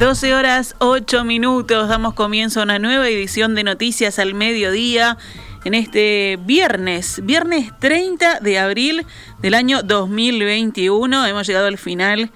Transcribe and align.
12 0.00 0.32
horas 0.32 0.76
8 0.78 1.24
minutos, 1.24 1.86
damos 1.90 2.14
comienzo 2.14 2.60
a 2.60 2.62
una 2.62 2.78
nueva 2.78 3.06
edición 3.06 3.54
de 3.54 3.64
Noticias 3.64 4.18
al 4.18 4.32
Mediodía 4.32 5.18
en 5.66 5.74
este 5.74 6.38
viernes, 6.40 7.20
viernes 7.22 7.70
30 7.78 8.40
de 8.40 8.58
abril 8.58 9.04
del 9.42 9.52
año 9.52 9.82
2021. 9.82 11.26
Hemos 11.26 11.46
llegado 11.46 11.66
al 11.66 11.76
final 11.76 12.30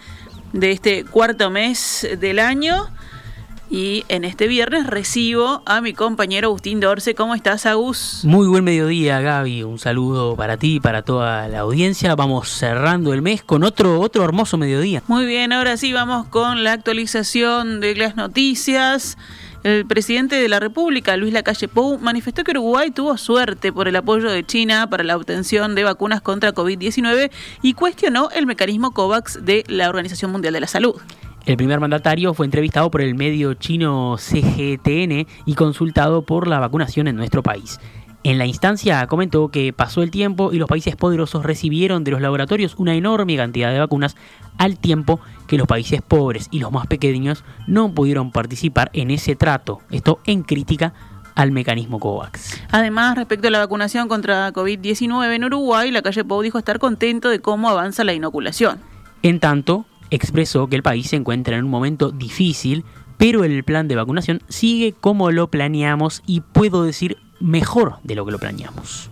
de 0.52 0.72
este 0.72 1.06
cuarto 1.06 1.48
mes 1.48 2.06
del 2.20 2.38
año 2.38 2.93
y 3.75 4.04
en 4.09 4.22
este 4.22 4.46
viernes 4.46 4.86
recibo 4.86 5.61
a 5.66 5.80
mi 5.80 5.95
compañero 5.95 6.46
Agustín 6.46 6.79
Dorce. 6.79 7.16
¿Cómo 7.16 7.34
estás, 7.34 7.66
Agus? 7.66 8.20
Muy 8.22 8.46
buen 8.46 8.62
mediodía, 8.62 9.20
Gaby. 9.20 9.64
Un 9.64 9.80
saludo 9.80 10.36
para 10.36 10.57
ti 10.58 10.77
y 10.77 10.80
para 10.80 11.02
toda 11.02 11.48
la 11.48 11.58
audiencia. 11.58 12.14
Vamos 12.14 12.48
cerrando 12.50 13.12
el 13.12 13.21
mes 13.21 13.43
con 13.43 13.64
otro, 13.64 13.98
otro 14.00 14.22
hermoso 14.22 14.57
mediodía. 14.58 15.03
Muy 15.08 15.26
bien, 15.26 15.53
ahora 15.53 15.76
sí 15.76 15.93
vamos 15.93 16.29
con 16.29 16.62
la 16.62 16.72
actualización 16.72 17.81
de 17.81 17.96
las 17.96 18.14
noticias. 18.14 19.18
El 19.64 19.84
presidente 19.86 20.36
de 20.36 20.48
la 20.48 20.61
República, 20.61 21.17
Luis 21.17 21.32
Lacalle 21.32 21.67
Pou, 21.67 21.98
manifestó 21.98 22.45
que 22.45 22.53
Uruguay 22.53 22.93
tuvo 22.93 23.18
suerte 23.18 23.72
por 23.72 23.89
el 23.89 23.96
apoyo 23.96 24.31
de 24.31 24.45
China 24.45 24.89
para 24.89 25.03
la 25.03 25.17
obtención 25.17 25.75
de 25.75 25.82
vacunas 25.82 26.20
contra 26.20 26.54
COVID-19 26.54 27.32
y 27.61 27.75
cuestionó 27.75 28.31
el 28.31 28.46
mecanismo 28.46 28.93
COVAX 28.93 29.45
de 29.45 29.64
la 29.67 29.89
Organización 29.89 30.31
Mundial 30.31 30.54
de 30.54 30.61
la 30.61 30.68
Salud. 30.68 30.95
El 31.46 31.58
primer 31.58 31.79
mandatario 31.79 32.33
fue 32.33 32.47
entrevistado 32.47 32.91
por 32.91 33.03
el 33.03 33.14
medio 33.14 33.53
chino 33.53 34.16
CGTN 34.16 35.27
y 35.44 35.55
consultado 35.55 36.22
por 36.22 36.48
la 36.48 36.58
vacunación 36.58 37.06
en 37.06 37.17
nuestro 37.17 37.42
país. 37.42 37.78
En 38.22 38.39
la 38.39 38.47
instancia 38.47 39.06
comentó 39.06 39.48
que 39.48 39.75
pasó 39.75 40.03
el 40.03 40.11
tiempo 40.11 40.55
y 40.55 40.58
los 40.58 40.70
países 40.70 40.97
poderosos 40.97 41.44
recibieron 41.44 42.03
de 42.03 42.12
los 42.12 42.22
laboratorios 42.22 42.77
una 42.78 42.94
enorme 42.94 43.36
cantidad 43.36 43.70
de 43.70 43.78
vacunas 43.78 44.17
al 44.56 44.78
tiempo 44.78 45.20
que 45.47 45.58
los 45.58 45.67
países 45.67 46.00
pobres 46.00 46.48
y 46.50 46.61
los 46.61 46.72
más 46.72 46.86
pequeños 46.86 47.45
no 47.67 47.92
pudieron 47.92 48.33
participar 48.33 48.91
en 48.95 49.11
ese 49.11 49.37
trato. 49.37 49.81
Esto 49.91 50.20
en 50.25 50.42
crítica 50.45 50.95
al 51.34 51.53
mecanismo 51.53 52.00
COVAX. 52.00 52.62
Además, 52.70 53.17
respecto 53.17 53.48
a 53.48 53.50
la 53.50 53.59
vacunación 53.59 54.09
contra 54.09 54.50
COVID-19 54.55 55.34
en 55.34 55.45
Uruguay, 55.45 55.91
la 55.91 56.00
calle 56.00 56.25
Pou 56.25 56.41
dijo 56.41 56.56
estar 56.56 56.78
contento 56.78 57.28
de 57.28 57.41
cómo 57.41 57.69
avanza 57.69 58.05
la 58.05 58.15
inoculación. 58.15 58.78
En 59.22 59.41
tanto, 59.41 59.84
expresó 60.15 60.69
que 60.69 60.77
el 60.77 60.83
país 60.83 61.09
se 61.09 61.17
encuentra 61.17 61.57
en 61.57 61.65
un 61.65 61.70
momento 61.70 62.11
difícil, 62.11 62.84
pero 63.17 63.45
el 63.45 63.65
plan 63.65 63.89
de 63.89 63.97
vacunación 63.97 64.43
sigue 64.48 64.93
como 64.93 65.31
lo 65.31 65.48
planeamos 65.48 66.23
y 66.27 66.41
puedo 66.41 66.84
decir 66.84 67.19
mejor 67.41 67.97
de 68.03 68.15
lo 68.15 68.25
que 68.25 68.33
lo 68.33 68.39
planeamos. 68.39 69.11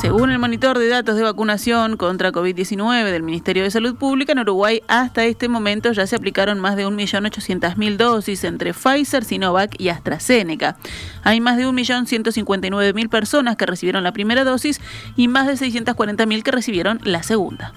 Según 0.00 0.30
el 0.30 0.38
monitor 0.38 0.78
de 0.78 0.88
datos 0.88 1.16
de 1.16 1.22
vacunación 1.22 1.96
contra 1.96 2.30
COVID-19 2.30 3.10
del 3.10 3.22
Ministerio 3.22 3.62
de 3.62 3.70
Salud 3.70 3.96
Pública, 3.96 4.32
en 4.32 4.40
Uruguay 4.40 4.82
hasta 4.88 5.24
este 5.24 5.48
momento 5.48 5.90
ya 5.92 6.06
se 6.06 6.16
aplicaron 6.16 6.60
más 6.60 6.76
de 6.76 6.86
1.800.000 6.86 7.96
dosis 7.96 8.44
entre 8.44 8.74
Pfizer, 8.74 9.24
Sinovac 9.24 9.74
y 9.80 9.88
AstraZeneca. 9.88 10.76
Hay 11.22 11.40
más 11.40 11.56
de 11.56 11.66
1.159.000 11.66 13.08
personas 13.08 13.56
que 13.56 13.66
recibieron 13.66 14.04
la 14.04 14.12
primera 14.12 14.44
dosis 14.44 14.80
y 15.16 15.28
más 15.28 15.46
de 15.46 15.54
640.000 15.54 16.42
que 16.42 16.50
recibieron 16.50 17.00
la 17.02 17.22
segunda. 17.22 17.72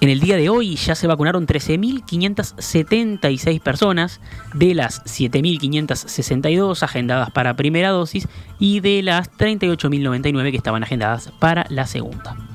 En 0.00 0.10
el 0.10 0.20
día 0.20 0.36
de 0.36 0.48
hoy 0.48 0.76
ya 0.76 0.94
se 0.94 1.08
vacunaron 1.08 1.44
13.576 1.46 3.60
personas, 3.60 4.20
de 4.54 4.74
las 4.74 5.04
7.562 5.04 6.84
agendadas 6.84 7.32
para 7.32 7.56
primera 7.56 7.90
dosis 7.90 8.28
y 8.60 8.78
de 8.78 9.02
las 9.02 9.28
38.099 9.32 10.52
que 10.52 10.56
estaban 10.56 10.84
agendadas 10.84 11.32
para 11.40 11.66
la 11.68 11.84
segunda. 11.86 12.47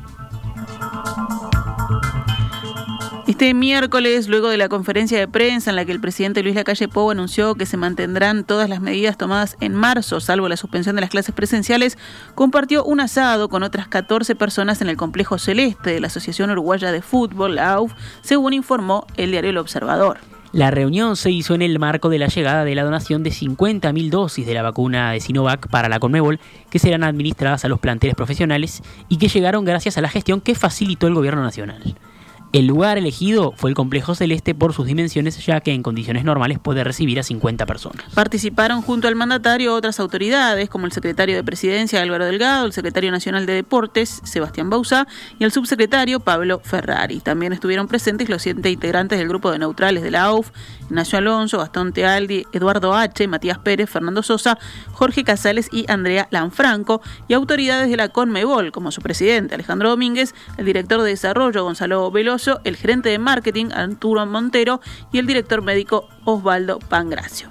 Este 3.43 3.53
miércoles, 3.53 4.29
luego 4.29 4.47
de 4.47 4.55
la 4.55 4.69
conferencia 4.69 5.19
de 5.19 5.27
prensa 5.27 5.69
en 5.69 5.75
la 5.75 5.83
que 5.83 5.91
el 5.91 5.99
presidente 5.99 6.41
Luis 6.41 6.55
Lacalle 6.55 6.87
Pou 6.87 7.11
anunció 7.11 7.55
que 7.55 7.65
se 7.65 7.75
mantendrán 7.75 8.45
todas 8.45 8.69
las 8.69 8.79
medidas 8.79 9.17
tomadas 9.17 9.57
en 9.59 9.75
marzo, 9.75 10.21
salvo 10.21 10.47
la 10.47 10.55
suspensión 10.55 10.95
de 10.95 11.01
las 11.01 11.09
clases 11.09 11.35
presenciales, 11.35 11.97
compartió 12.35 12.85
un 12.85 13.01
asado 13.01 13.49
con 13.49 13.63
otras 13.63 13.89
14 13.89 14.35
personas 14.35 14.81
en 14.81 14.87
el 14.87 14.95
complejo 14.95 15.37
celeste 15.39 15.89
de 15.89 15.99
la 15.99 16.07
Asociación 16.07 16.51
Uruguaya 16.51 16.93
de 16.93 17.01
Fútbol, 17.01 17.55
la 17.55 17.73
AUF, 17.73 17.91
según 18.21 18.53
informó 18.53 19.05
el 19.17 19.31
diario 19.31 19.49
El 19.49 19.57
Observador. 19.57 20.19
La 20.53 20.71
reunión 20.71 21.17
se 21.17 21.29
hizo 21.29 21.53
en 21.53 21.63
el 21.63 21.79
marco 21.79 22.07
de 22.07 22.19
la 22.19 22.27
llegada 22.27 22.63
de 22.63 22.75
la 22.75 22.85
donación 22.85 23.23
de 23.23 23.31
50.000 23.31 24.09
dosis 24.09 24.45
de 24.45 24.53
la 24.53 24.61
vacuna 24.61 25.11
de 25.11 25.19
Sinovac 25.19 25.67
para 25.67 25.89
la 25.89 25.99
Conmebol, 25.99 26.39
que 26.69 26.79
serán 26.79 27.03
administradas 27.03 27.65
a 27.65 27.67
los 27.67 27.81
planteles 27.81 28.15
profesionales 28.15 28.81
y 29.09 29.17
que 29.17 29.27
llegaron 29.27 29.65
gracias 29.65 29.97
a 29.97 30.01
la 30.01 30.07
gestión 30.07 30.39
que 30.39 30.55
facilitó 30.55 31.07
el 31.07 31.13
Gobierno 31.13 31.43
Nacional. 31.43 31.97
El 32.53 32.67
lugar 32.67 32.99
elegido 32.99 33.51
fue 33.57 33.71
el 33.71 33.75
complejo 33.75 34.13
celeste 34.13 34.53
por 34.53 34.73
sus 34.73 34.85
dimensiones, 34.85 35.43
ya 35.43 35.59
que 35.61 35.73
en 35.73 35.81
condiciones 35.81 36.23
normales 36.23 36.59
puede 36.59 36.83
recibir 36.83 37.19
a 37.19 37.23
50 37.23 37.65
personas. 37.65 38.05
Participaron 38.13 38.83
junto 38.83 39.07
al 39.07 39.15
mandatario 39.15 39.73
otras 39.73 39.99
autoridades, 39.99 40.69
como 40.69 40.85
el 40.85 40.91
secretario 40.91 41.35
de 41.35 41.43
Presidencia 41.43 41.99
Álvaro 41.99 42.25
Delgado, 42.25 42.67
el 42.67 42.71
secretario 42.71 43.09
nacional 43.09 43.47
de 43.47 43.53
Deportes 43.53 44.21
Sebastián 44.23 44.69
Bausá 44.69 45.07
y 45.39 45.45
el 45.45 45.51
subsecretario 45.51 46.19
Pablo 46.19 46.61
Ferrari. 46.63 47.21
También 47.21 47.53
estuvieron 47.53 47.87
presentes 47.87 48.29
los 48.29 48.43
siete 48.43 48.69
integrantes 48.69 49.17
del 49.17 49.29
grupo 49.29 49.49
de 49.49 49.57
neutrales 49.57 50.03
de 50.03 50.11
la 50.11 50.25
AUF, 50.25 50.51
Ignacio 50.83 51.17
Alonso, 51.17 51.57
Gastón 51.57 51.91
Tealdi, 51.91 52.45
Eduardo 52.53 52.93
H., 52.93 53.27
Matías 53.27 53.57
Pérez, 53.57 53.89
Fernando 53.89 54.21
Sosa, 54.21 54.59
Jorge 54.91 55.23
Casales 55.23 55.69
y 55.71 55.89
Andrea 55.89 56.27
Lanfranco, 56.29 57.01
y 57.27 57.33
autoridades 57.33 57.89
de 57.89 57.97
la 57.97 58.09
CONMEBOL, 58.09 58.71
como 58.71 58.91
su 58.91 59.01
presidente 59.01 59.55
Alejandro 59.55 59.89
Domínguez, 59.89 60.35
el 60.59 60.65
director 60.65 61.01
de 61.01 61.09
Desarrollo 61.09 61.63
Gonzalo 61.63 62.11
El 62.63 62.75
gerente 62.75 63.09
de 63.09 63.19
marketing 63.19 63.67
Arturo 63.73 64.25
Montero 64.25 64.81
y 65.11 65.19
el 65.19 65.27
director 65.27 65.61
médico 65.61 66.07
Osvaldo 66.25 66.79
Pangracio. 66.79 67.49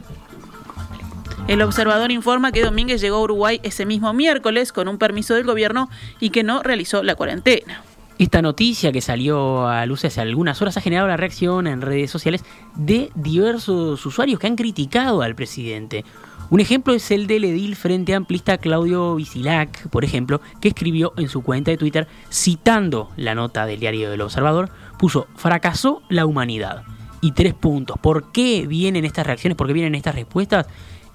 El 1.49 1.63
observador 1.63 2.13
informa 2.13 2.53
que 2.53 2.63
Domínguez 2.63 3.01
llegó 3.01 3.17
a 3.17 3.23
Uruguay 3.23 3.61
ese 3.63 3.87
mismo 3.87 4.13
miércoles 4.13 4.73
con 4.73 4.89
un 4.89 4.99
permiso 4.99 5.35
del 5.35 5.45
gobierno 5.45 5.89
y 6.21 6.31
que 6.31 6.43
no 6.45 6.63
realizó 6.63 7.03
la 7.03 7.15
cuarentena. 7.15 7.83
Esta 8.19 8.43
noticia 8.43 8.93
que 8.93 9.01
salió 9.01 9.67
a 9.67 9.85
luz 9.87 10.05
hace 10.05 10.21
algunas 10.21 10.61
horas 10.63 10.77
ha 10.77 10.81
generado 10.81 11.09
la 11.09 11.17
reacción 11.17 11.67
en 11.67 11.81
redes 11.81 12.11
sociales 12.11 12.45
de 12.77 13.11
diversos 13.15 14.05
usuarios 14.07 14.39
que 14.39 14.47
han 14.47 14.57
criticado 14.57 15.23
al 15.23 15.35
presidente. 15.35 16.05
Un 16.53 16.61
ejemplo 16.61 16.93
es 16.93 17.11
el 17.11 17.27
del 17.27 17.45
edil 17.45 17.77
frente 17.77 18.15
amplista 18.15 18.59
Claudio 18.59 19.15
Visilac, 19.17 19.89
por 19.89 20.05
ejemplo, 20.05 20.43
que 20.61 20.69
escribió 20.69 21.15
en 21.17 21.29
su 21.31 21.43
cuenta 21.43 21.71
de 21.71 21.79
Twitter, 21.79 22.07
citando 22.31 23.11
la 23.17 23.35
nota 23.35 23.65
del 23.65 23.81
diario 23.81 24.11
del 24.11 24.21
Observador, 24.21 24.71
fracasó 25.35 26.03
la 26.09 26.27
humanidad. 26.27 26.85
Y 27.21 27.33
tres 27.33 27.55
puntos. 27.55 27.99
¿Por 28.01 28.33
qué 28.33 28.67
vienen 28.67 29.05
estas 29.05 29.27
reacciones? 29.27 29.57
¿Por 29.57 29.67
qué 29.69 29.73
vienen 29.73 29.95
estas 29.95 30.15
respuestas? 30.15 30.67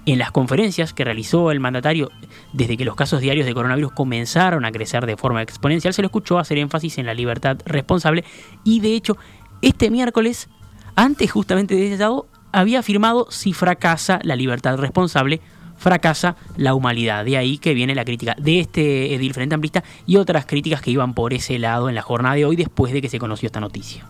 En 0.06 0.18
las 0.18 0.30
conferencias 0.30 0.94
que 0.94 1.04
realizó 1.04 1.50
el 1.50 1.60
mandatario 1.60 2.10
desde 2.54 2.78
que 2.78 2.84
los 2.86 2.96
casos 2.96 3.20
diarios 3.20 3.44
de 3.44 3.52
coronavirus 3.52 3.92
comenzaron 3.92 4.64
a 4.64 4.72
crecer 4.72 5.04
de 5.04 5.18
forma 5.18 5.42
exponencial, 5.42 5.92
se 5.92 6.00
lo 6.00 6.06
escuchó 6.06 6.38
hacer 6.38 6.56
énfasis 6.56 6.96
en 6.96 7.04
la 7.04 7.12
libertad 7.12 7.58
responsable 7.66 8.24
y 8.64 8.80
de 8.80 8.94
hecho 8.94 9.18
este 9.60 9.90
miércoles, 9.90 10.48
antes 10.96 11.30
justamente 11.30 11.74
de 11.74 11.88
ese 11.88 11.98
lado, 11.98 12.26
había 12.52 12.78
afirmado 12.78 13.26
si 13.30 13.52
fracasa 13.52 14.20
la 14.22 14.36
libertad 14.36 14.78
responsable, 14.78 15.40
fracasa 15.78 16.36
la 16.56 16.74
humanidad. 16.74 17.24
De 17.24 17.36
ahí 17.36 17.58
que 17.58 17.74
viene 17.74 17.94
la 17.94 18.04
crítica 18.04 18.34
de 18.38 18.60
este 18.60 19.14
edil 19.14 19.32
frente 19.32 19.54
amplista 19.54 19.84
y 20.06 20.16
otras 20.16 20.46
críticas 20.46 20.82
que 20.82 20.90
iban 20.90 21.14
por 21.14 21.32
ese 21.32 21.58
lado 21.58 21.88
en 21.88 21.94
la 21.94 22.02
jornada 22.02 22.34
de 22.34 22.44
hoy 22.44 22.56
después 22.56 22.92
de 22.92 23.00
que 23.00 23.08
se 23.08 23.18
conoció 23.18 23.46
esta 23.46 23.60
noticia. 23.60 24.04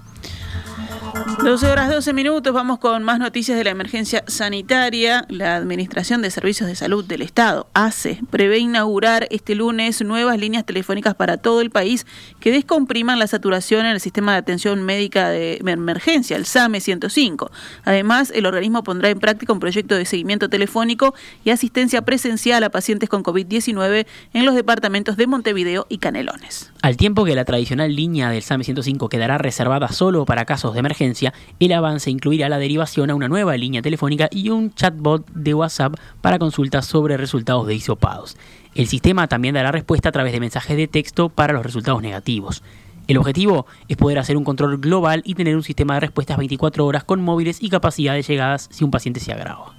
12 1.44 1.71
horas 1.71 1.88
12 1.88 2.12
minutos, 2.15 2.53
vamos 2.53 2.81
con 2.81 3.04
más 3.04 3.21
noticias 3.21 3.56
de 3.56 3.62
la 3.62 3.71
emergencia 3.71 4.25
sanitaria. 4.26 5.25
La 5.28 5.54
Administración 5.54 6.21
de 6.21 6.32
Servicios 6.32 6.69
de 6.69 6.75
Salud 6.75 7.04
del 7.04 7.22
Estado, 7.22 7.69
ACE, 7.75 8.21
prevé 8.28 8.59
inaugurar 8.59 9.28
este 9.31 9.54
lunes 9.54 10.03
nuevas 10.03 10.37
líneas 10.37 10.66
telefónicas 10.66 11.15
para 11.15 11.37
todo 11.37 11.60
el 11.60 11.71
país 11.71 12.06
que 12.41 12.50
descompriman 12.50 13.21
la 13.21 13.28
saturación 13.28 13.87
en 13.87 13.93
el 13.93 14.00
sistema 14.00 14.32
de 14.32 14.38
atención 14.38 14.83
médica 14.83 15.28
de 15.28 15.59
emergencia, 15.65 16.36
el 16.36 16.45
SAME 16.45 16.80
105. 16.80 17.51
Además, 17.84 18.33
el 18.34 18.45
organismo 18.45 18.83
pondrá 18.83 19.09
en 19.09 19.21
práctica 19.21 19.53
un 19.53 19.60
proyecto 19.60 19.95
de 19.95 20.07
seguimiento 20.07 20.51
telefónico 20.51 21.15
y 21.45 21.51
asistencia 21.51 22.03
presencial 22.03 22.65
a 22.65 22.71
pacientes 22.71 23.09
con 23.09 23.22
COVID-19 23.22 24.07
en 24.34 24.45
los 24.45 24.57
departamentos 24.57 25.16
de 25.16 25.28
Montevideo 25.28 25.86
y 25.89 25.98
Canelones. 25.98 26.72
Al 26.83 26.97
tiempo 26.97 27.24
que 27.24 27.36
la 27.36 27.45
tradicional 27.45 27.95
línea 27.95 28.30
del 28.30 28.42
SAME 28.42 28.65
105 28.65 29.09
quedará 29.09 29.39
reservada 29.39 29.89
solo 29.89 30.24
para 30.24 30.45
casos 30.45 30.74
de 30.74 30.80
emergencia, 30.80 31.28
el 31.59 31.72
avance 31.72 32.10
incluirá 32.10 32.48
la 32.48 32.59
derivación 32.59 33.10
a 33.10 33.15
una 33.15 33.28
nueva 33.28 33.57
línea 33.57 33.83
telefónica 33.83 34.28
y 34.30 34.51
un 34.51 34.75
chatbot 34.75 35.28
de 35.33 35.54
WhatsApp 35.54 35.95
para 36.21 36.39
consultas 36.39 36.86
sobre 36.86 37.16
resultados 37.16 37.66
de 37.66 37.75
isopados. 37.75 38.36
El 38.75 38.86
sistema 38.86 39.27
también 39.27 39.54
dará 39.54 39.72
respuesta 39.72 40.10
a 40.10 40.13
través 40.13 40.33
de 40.33 40.41
mensajes 40.41 40.77
de 40.77 40.89
texto 40.89 41.28
para 41.28 41.53
los 41.53 41.65
resultados 41.65 42.03
negativos. 42.03 42.63
El 43.09 43.16
objetivo 43.16 43.66
es 43.89 43.97
poder 43.97 44.19
hacer 44.19 44.36
un 44.36 44.45
control 44.45 44.78
global 44.78 45.22
y 45.25 45.34
tener 45.34 45.57
un 45.57 45.63
sistema 45.63 45.95
de 45.95 46.01
respuestas 46.01 46.36
24 46.36 46.84
horas 46.84 47.04
con 47.04 47.22
móviles 47.22 47.63
y 47.63 47.71
capacidad 47.71 48.13
de 48.13 48.22
llegadas 48.22 48.69
si 48.71 48.84
un 48.84 48.91
paciente 48.91 49.21
se 49.21 49.33
agrava. 49.33 49.78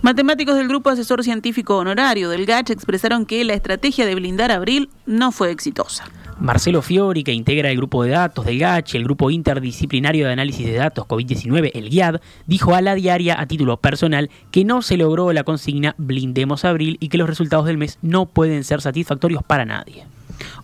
Matemáticos 0.00 0.56
del 0.56 0.68
Grupo 0.68 0.90
Asesor 0.90 1.24
Científico 1.24 1.76
Honorario 1.76 2.28
del 2.30 2.46
GACH 2.46 2.70
expresaron 2.70 3.26
que 3.26 3.44
la 3.44 3.54
estrategia 3.54 4.06
de 4.06 4.14
blindar 4.14 4.52
Abril 4.52 4.90
no 5.06 5.32
fue 5.32 5.50
exitosa. 5.50 6.04
Marcelo 6.40 6.82
Fiori, 6.82 7.24
que 7.24 7.32
integra 7.32 7.68
el 7.68 7.76
grupo 7.76 8.04
de 8.04 8.10
datos 8.10 8.44
del 8.46 8.60
GACH, 8.60 8.94
el 8.94 9.02
grupo 9.02 9.28
interdisciplinario 9.30 10.26
de 10.26 10.32
análisis 10.32 10.66
de 10.66 10.74
datos 10.74 11.04
COVID-19, 11.06 11.72
el 11.74 11.88
GIAD, 11.88 12.20
dijo 12.46 12.76
a 12.76 12.80
la 12.80 12.94
diaria 12.94 13.40
a 13.40 13.46
título 13.46 13.78
personal 13.78 14.30
que 14.52 14.64
no 14.64 14.82
se 14.82 14.96
logró 14.96 15.32
la 15.32 15.42
consigna 15.42 15.96
blindemos 15.98 16.64
abril 16.64 16.96
y 17.00 17.08
que 17.08 17.18
los 17.18 17.28
resultados 17.28 17.66
del 17.66 17.76
mes 17.76 17.98
no 18.00 18.26
pueden 18.26 18.62
ser 18.62 18.80
satisfactorios 18.80 19.42
para 19.42 19.64
nadie. 19.64 20.06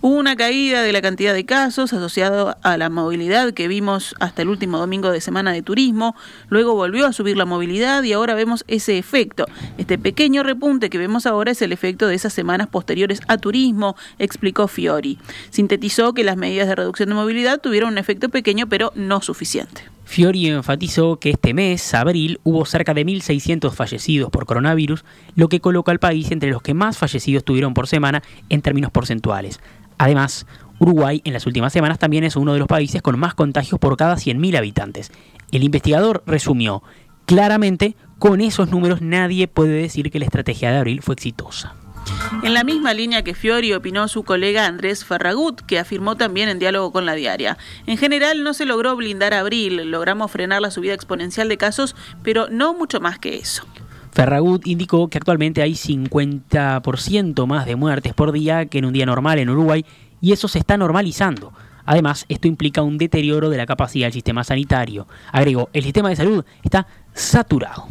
Hubo 0.00 0.16
una 0.16 0.36
caída 0.36 0.82
de 0.82 0.92
la 0.92 1.02
cantidad 1.02 1.34
de 1.34 1.44
casos 1.44 1.92
asociado 1.92 2.56
a 2.62 2.76
la 2.76 2.90
movilidad 2.90 3.52
que 3.52 3.68
vimos 3.68 4.14
hasta 4.20 4.42
el 4.42 4.48
último 4.48 4.78
domingo 4.78 5.10
de 5.10 5.20
semana 5.20 5.52
de 5.52 5.62
turismo, 5.62 6.14
luego 6.48 6.74
volvió 6.74 7.06
a 7.06 7.12
subir 7.12 7.36
la 7.36 7.44
movilidad 7.44 8.02
y 8.02 8.12
ahora 8.12 8.34
vemos 8.34 8.64
ese 8.68 8.98
efecto. 8.98 9.46
Este 9.78 9.98
pequeño 9.98 10.42
repunte 10.42 10.90
que 10.90 10.98
vemos 10.98 11.26
ahora 11.26 11.52
es 11.52 11.62
el 11.62 11.72
efecto 11.72 12.06
de 12.06 12.14
esas 12.14 12.32
semanas 12.32 12.68
posteriores 12.68 13.20
a 13.28 13.38
turismo, 13.38 13.96
explicó 14.18 14.68
Fiori. 14.68 15.18
Sintetizó 15.50 16.14
que 16.14 16.24
las 16.24 16.36
medidas 16.36 16.68
de 16.68 16.74
reducción 16.74 17.08
de 17.08 17.14
movilidad 17.14 17.60
tuvieron 17.60 17.92
un 17.92 17.98
efecto 17.98 18.28
pequeño 18.28 18.68
pero 18.68 18.92
no 18.94 19.22
suficiente. 19.22 19.93
Fiori 20.04 20.48
enfatizó 20.48 21.18
que 21.18 21.30
este 21.30 21.54
mes, 21.54 21.94
abril, 21.94 22.40
hubo 22.44 22.64
cerca 22.66 22.94
de 22.94 23.04
1.600 23.04 23.72
fallecidos 23.72 24.30
por 24.30 24.46
coronavirus, 24.46 25.04
lo 25.34 25.48
que 25.48 25.60
coloca 25.60 25.92
al 25.92 25.98
país 25.98 26.30
entre 26.30 26.50
los 26.50 26.62
que 26.62 26.74
más 26.74 26.98
fallecidos 26.98 27.44
tuvieron 27.44 27.74
por 27.74 27.88
semana 27.88 28.22
en 28.48 28.62
términos 28.62 28.90
porcentuales. 28.90 29.60
Además, 29.98 30.46
Uruguay 30.78 31.22
en 31.24 31.32
las 31.32 31.46
últimas 31.46 31.72
semanas 31.72 31.98
también 31.98 32.24
es 32.24 32.36
uno 32.36 32.52
de 32.52 32.58
los 32.58 32.68
países 32.68 33.02
con 33.02 33.18
más 33.18 33.34
contagios 33.34 33.78
por 33.80 33.96
cada 33.96 34.16
100.000 34.16 34.56
habitantes. 34.56 35.12
El 35.50 35.64
investigador 35.64 36.22
resumió, 36.26 36.82
claramente, 37.26 37.96
con 38.18 38.40
esos 38.40 38.70
números 38.70 39.00
nadie 39.00 39.48
puede 39.48 39.72
decir 39.72 40.10
que 40.10 40.18
la 40.18 40.26
estrategia 40.26 40.70
de 40.70 40.78
abril 40.78 41.02
fue 41.02 41.14
exitosa. 41.14 41.74
En 42.42 42.52
la 42.52 42.64
misma 42.64 42.92
línea 42.92 43.22
que 43.22 43.34
Fiori 43.34 43.72
opinó 43.72 44.06
su 44.08 44.22
colega 44.22 44.66
Andrés 44.66 45.04
Ferragut, 45.04 45.62
que 45.62 45.78
afirmó 45.78 46.16
también 46.16 46.48
en 46.48 46.58
diálogo 46.58 46.92
con 46.92 47.06
la 47.06 47.14
diaria. 47.14 47.56
En 47.86 47.96
general 47.96 48.42
no 48.42 48.54
se 48.54 48.66
logró 48.66 48.94
blindar 48.96 49.32
abril, 49.32 49.90
logramos 49.90 50.30
frenar 50.30 50.60
la 50.60 50.70
subida 50.70 50.94
exponencial 50.94 51.48
de 51.48 51.56
casos, 51.56 51.96
pero 52.22 52.48
no 52.50 52.74
mucho 52.74 53.00
más 53.00 53.18
que 53.18 53.36
eso. 53.36 53.64
Ferragut 54.12 54.66
indicó 54.66 55.08
que 55.08 55.18
actualmente 55.18 55.62
hay 55.62 55.72
50% 55.72 57.46
más 57.46 57.66
de 57.66 57.76
muertes 57.76 58.14
por 58.14 58.30
día 58.32 58.66
que 58.66 58.78
en 58.78 58.84
un 58.84 58.92
día 58.92 59.06
normal 59.06 59.38
en 59.38 59.50
Uruguay 59.50 59.84
y 60.20 60.32
eso 60.32 60.46
se 60.46 60.58
está 60.58 60.76
normalizando. 60.76 61.52
Además, 61.84 62.24
esto 62.28 62.48
implica 62.48 62.82
un 62.82 62.96
deterioro 62.96 63.50
de 63.50 63.56
la 63.56 63.66
capacidad 63.66 64.06
del 64.06 64.12
sistema 64.12 64.44
sanitario. 64.44 65.06
Agregó, 65.32 65.68
el 65.72 65.82
sistema 65.82 66.08
de 66.08 66.16
salud 66.16 66.44
está 66.62 66.86
saturado. 67.12 67.88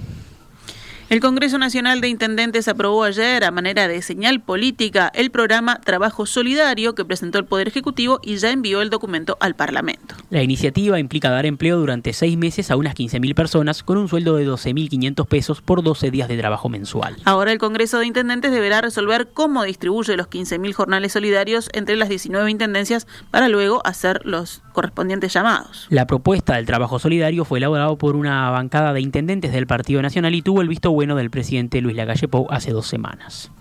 El 1.09 1.19
Congreso 1.19 1.57
Nacional 1.57 2.01
de 2.01 2.07
Intendentes 2.07 2.67
aprobó 2.67 3.03
ayer, 3.03 3.43
a 3.43 3.51
manera 3.51 3.87
de 3.87 4.01
señal 4.01 4.39
política, 4.39 5.11
el 5.13 5.31
programa 5.31 5.79
Trabajo 5.81 6.25
Solidario 6.25 6.95
que 6.95 7.05
presentó 7.05 7.37
el 7.37 7.45
Poder 7.45 7.67
Ejecutivo 7.67 8.19
y 8.23 8.37
ya 8.37 8.51
envió 8.51 8.81
el 8.81 8.89
documento 8.89 9.37
al 9.41 9.53
Parlamento. 9.53 10.15
La 10.29 10.41
iniciativa 10.41 10.99
implica 10.99 11.29
dar 11.29 11.45
empleo 11.45 11.77
durante 11.77 12.13
seis 12.13 12.37
meses 12.37 12.71
a 12.71 12.77
unas 12.77 12.95
15.000 12.95 13.35
personas 13.35 13.83
con 13.83 13.97
un 13.97 14.07
sueldo 14.07 14.37
de 14.37 14.47
12.500 14.47 15.27
pesos 15.27 15.61
por 15.61 15.83
12 15.83 16.09
días 16.09 16.29
de 16.29 16.37
trabajo 16.37 16.69
mensual. 16.69 17.17
Ahora 17.25 17.51
el 17.51 17.59
Congreso 17.59 17.99
de 17.99 18.07
Intendentes 18.07 18.51
deberá 18.51 18.81
resolver 18.81 19.29
cómo 19.33 19.63
distribuye 19.63 20.15
los 20.15 20.29
15.000 20.29 20.73
jornales 20.73 21.11
solidarios 21.11 21.69
entre 21.73 21.97
las 21.97 22.09
19 22.09 22.49
intendencias 22.49 23.07
para 23.29 23.49
luego 23.49 23.85
hacer 23.85 24.21
los 24.23 24.63
correspondientes 24.71 25.33
llamados. 25.33 25.85
La 25.89 26.07
propuesta 26.07 26.55
del 26.55 26.65
trabajo 26.65 26.97
solidario 26.97 27.45
fue 27.45 27.59
elaborada 27.59 27.93
por 27.95 28.15
una 28.15 28.49
bancada 28.49 28.93
de 28.93 29.01
intendentes 29.01 29.51
del 29.51 29.67
Partido 29.67 30.01
Nacional 30.01 30.33
y 30.33 30.41
tuvo 30.41 30.61
el 30.61 30.67
visto 30.67 30.92
bueno 30.93 31.15
del 31.15 31.29
presidente 31.29 31.81
Luis 31.81 31.95
Lagalle 31.95 32.27
Pou 32.27 32.47
hace 32.49 32.71
dos 32.71 32.87
semanas. 32.87 33.51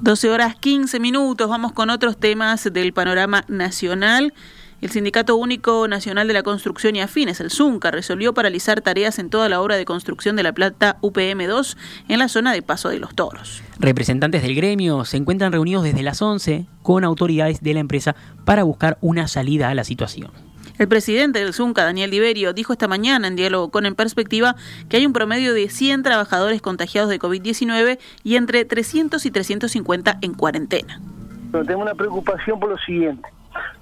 12 0.00 0.30
horas 0.30 0.56
15 0.56 0.98
minutos, 0.98 1.48
vamos 1.48 1.72
con 1.72 1.88
otros 1.88 2.18
temas 2.18 2.68
del 2.72 2.92
panorama 2.92 3.44
nacional. 3.46 4.34
El 4.80 4.90
Sindicato 4.90 5.36
Único 5.36 5.86
Nacional 5.86 6.26
de 6.26 6.34
la 6.34 6.42
Construcción 6.42 6.96
y 6.96 7.00
Afines, 7.00 7.38
el 7.40 7.52
ZUNCA, 7.52 7.92
resolvió 7.92 8.34
paralizar 8.34 8.80
tareas 8.80 9.20
en 9.20 9.30
toda 9.30 9.48
la 9.48 9.60
obra 9.60 9.76
de 9.76 9.84
construcción 9.84 10.34
de 10.34 10.42
la 10.42 10.52
planta 10.52 10.98
UPM2 11.02 11.76
en 12.08 12.18
la 12.18 12.28
zona 12.28 12.52
de 12.52 12.62
Paso 12.62 12.88
de 12.88 12.98
los 12.98 13.14
Toros. 13.14 13.62
Representantes 13.78 14.42
del 14.42 14.56
gremio 14.56 15.04
se 15.04 15.18
encuentran 15.18 15.52
reunidos 15.52 15.84
desde 15.84 16.02
las 16.02 16.20
11 16.20 16.66
con 16.82 17.04
autoridades 17.04 17.60
de 17.60 17.74
la 17.74 17.78
empresa 17.80 18.16
para 18.44 18.64
buscar 18.64 18.98
una 19.00 19.28
salida 19.28 19.68
a 19.68 19.74
la 19.76 19.84
situación. 19.84 20.32
El 20.78 20.88
presidente 20.88 21.38
del 21.38 21.52
ZUNCA, 21.52 21.84
Daniel 21.84 22.10
Liberio, 22.10 22.52
dijo 22.52 22.72
esta 22.72 22.88
mañana 22.88 23.28
en 23.28 23.36
diálogo 23.36 23.70
con 23.70 23.86
En 23.86 23.94
Perspectiva 23.94 24.56
que 24.88 24.96
hay 24.96 25.06
un 25.06 25.12
promedio 25.12 25.52
de 25.52 25.68
100 25.68 26.02
trabajadores 26.02 26.62
contagiados 26.62 27.10
de 27.10 27.18
COVID-19 27.18 27.98
y 28.24 28.36
entre 28.36 28.64
300 28.64 29.24
y 29.24 29.30
350 29.30 30.18
en 30.22 30.34
cuarentena. 30.34 31.00
tengo 31.66 31.82
una 31.82 31.94
preocupación 31.94 32.58
por 32.58 32.70
lo 32.70 32.78
siguiente, 32.78 33.28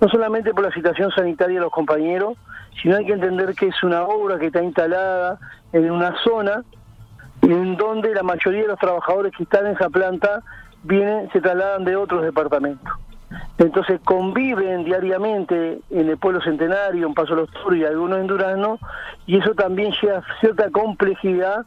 no 0.00 0.08
solamente 0.08 0.52
por 0.52 0.64
la 0.64 0.72
situación 0.72 1.10
sanitaria 1.12 1.56
de 1.56 1.60
los 1.62 1.72
compañeros, 1.72 2.36
sino 2.82 2.96
hay 2.96 3.06
que 3.06 3.12
entender 3.12 3.54
que 3.54 3.68
es 3.68 3.82
una 3.82 4.02
obra 4.02 4.38
que 4.38 4.46
está 4.46 4.62
instalada 4.62 5.38
en 5.72 5.90
una 5.90 6.14
zona 6.24 6.64
en 7.42 7.76
donde 7.76 8.14
la 8.14 8.22
mayoría 8.22 8.62
de 8.62 8.68
los 8.68 8.78
trabajadores 8.78 9.32
que 9.36 9.44
están 9.44 9.66
en 9.66 9.74
esa 9.74 9.88
planta 9.88 10.42
vienen, 10.82 11.30
se 11.32 11.40
trasladan 11.40 11.84
de 11.84 11.96
otros 11.96 12.22
departamentos. 12.22 12.92
Entonces 13.58 14.00
conviven 14.04 14.84
diariamente 14.84 15.80
en 15.90 16.08
el 16.08 16.18
pueblo 16.18 16.40
centenario, 16.40 17.06
en 17.06 17.14
Paso 17.14 17.34
Los 17.34 17.50
Toros 17.50 17.76
y 17.76 17.84
algunos 17.84 18.18
en 18.18 18.26
Durazno, 18.26 18.78
y 19.26 19.38
eso 19.38 19.54
también 19.54 19.92
lleva 20.00 20.22
cierta 20.40 20.70
complejidad 20.70 21.64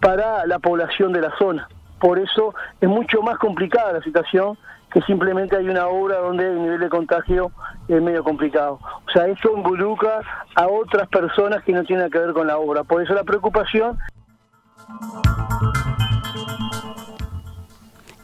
para 0.00 0.46
la 0.46 0.58
población 0.58 1.12
de 1.12 1.20
la 1.22 1.36
zona. 1.38 1.68
Por 2.00 2.18
eso 2.18 2.54
es 2.80 2.88
mucho 2.88 3.22
más 3.22 3.38
complicada 3.38 3.92
la 3.92 4.02
situación 4.02 4.56
que 4.92 5.00
simplemente 5.02 5.56
hay 5.56 5.68
una 5.68 5.86
obra 5.88 6.18
donde 6.18 6.48
el 6.48 6.62
nivel 6.62 6.80
de 6.80 6.88
contagio 6.88 7.50
es 7.88 8.00
medio 8.00 8.24
complicado. 8.24 8.78
O 9.06 9.10
sea, 9.12 9.26
eso 9.26 9.54
involucra 9.56 10.20
a 10.54 10.66
otras 10.66 11.08
personas 11.08 11.62
que 11.62 11.72
no 11.72 11.84
tienen 11.84 12.10
que 12.10 12.18
ver 12.18 12.32
con 12.32 12.46
la 12.46 12.58
obra. 12.58 12.84
Por 12.84 13.02
eso 13.02 13.14
la 13.14 13.24
preocupación 13.24 13.98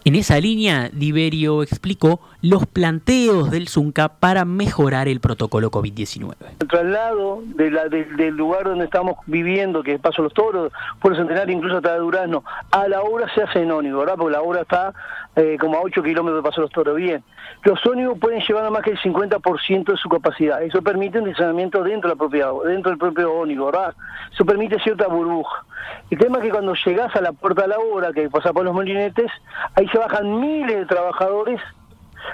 en 0.04 0.16
esa 0.16 0.38
línea, 0.38 0.90
Diverio 0.92 1.62
explicó 1.62 2.20
los 2.42 2.66
planteos 2.66 3.50
del 3.50 3.68
ZUNCA 3.68 4.08
para 4.20 4.44
mejorar 4.44 5.08
el 5.08 5.18
protocolo 5.18 5.70
COVID-19. 5.70 6.34
El 6.60 6.68
traslado 6.68 7.42
de 7.46 7.70
la, 7.70 7.88
del 7.88 8.36
lugar 8.36 8.64
donde 8.64 8.84
estamos 8.84 9.16
viviendo, 9.26 9.82
que 9.82 9.94
es 9.94 10.00
Paso 10.00 10.22
Los 10.22 10.34
Toros, 10.34 10.70
Pueblo 11.00 11.18
Centenario, 11.18 11.56
incluso 11.56 11.78
hasta 11.78 11.96
Durazno, 11.96 12.44
a 12.70 12.86
la 12.86 13.00
obra 13.00 13.32
se 13.34 13.42
hace 13.44 13.62
en 13.62 13.70
ónibus, 13.70 14.00
¿verdad? 14.00 14.16
Porque 14.18 14.32
la 14.32 14.42
obra 14.42 14.60
está 14.60 14.92
eh, 15.36 15.56
como 15.58 15.78
a 15.78 15.80
8 15.80 16.02
kilómetros 16.02 16.42
de 16.42 16.50
Paso 16.50 16.60
Los 16.60 16.70
Toros. 16.70 16.96
Bien, 16.96 17.24
los 17.62 17.84
ónibus 17.86 18.18
pueden 18.18 18.40
llevar 18.40 18.66
a 18.66 18.70
más 18.70 18.82
que 18.82 18.90
el 18.90 18.98
50% 18.98 19.84
de 19.84 19.96
su 19.96 20.10
capacidad. 20.10 20.62
Eso 20.62 20.82
permite 20.82 21.18
un 21.18 21.24
distanciamiento 21.24 21.82
dentro, 21.82 22.10
de 22.10 22.14
la 22.14 22.18
propia, 22.18 22.48
dentro 22.66 22.90
del 22.90 22.98
propio 22.98 23.32
ónibus, 23.32 23.72
¿verdad? 23.72 23.94
Eso 24.30 24.44
permite 24.44 24.78
cierta 24.80 25.06
burbuja. 25.06 25.64
El 26.10 26.18
tema 26.18 26.38
es 26.38 26.44
que 26.44 26.50
cuando 26.50 26.74
llegás 26.74 27.14
a 27.16 27.20
la 27.20 27.32
puerta 27.32 27.62
de 27.62 27.68
la 27.68 27.78
obra, 27.78 28.12
que 28.12 28.28
pasa 28.30 28.52
por 28.52 28.64
los 28.64 28.74
molinetes, 28.74 29.30
ahí 29.74 29.88
se 29.88 29.98
bajan 29.98 30.40
miles 30.40 30.76
de 30.76 30.86
trabajadores 30.86 31.60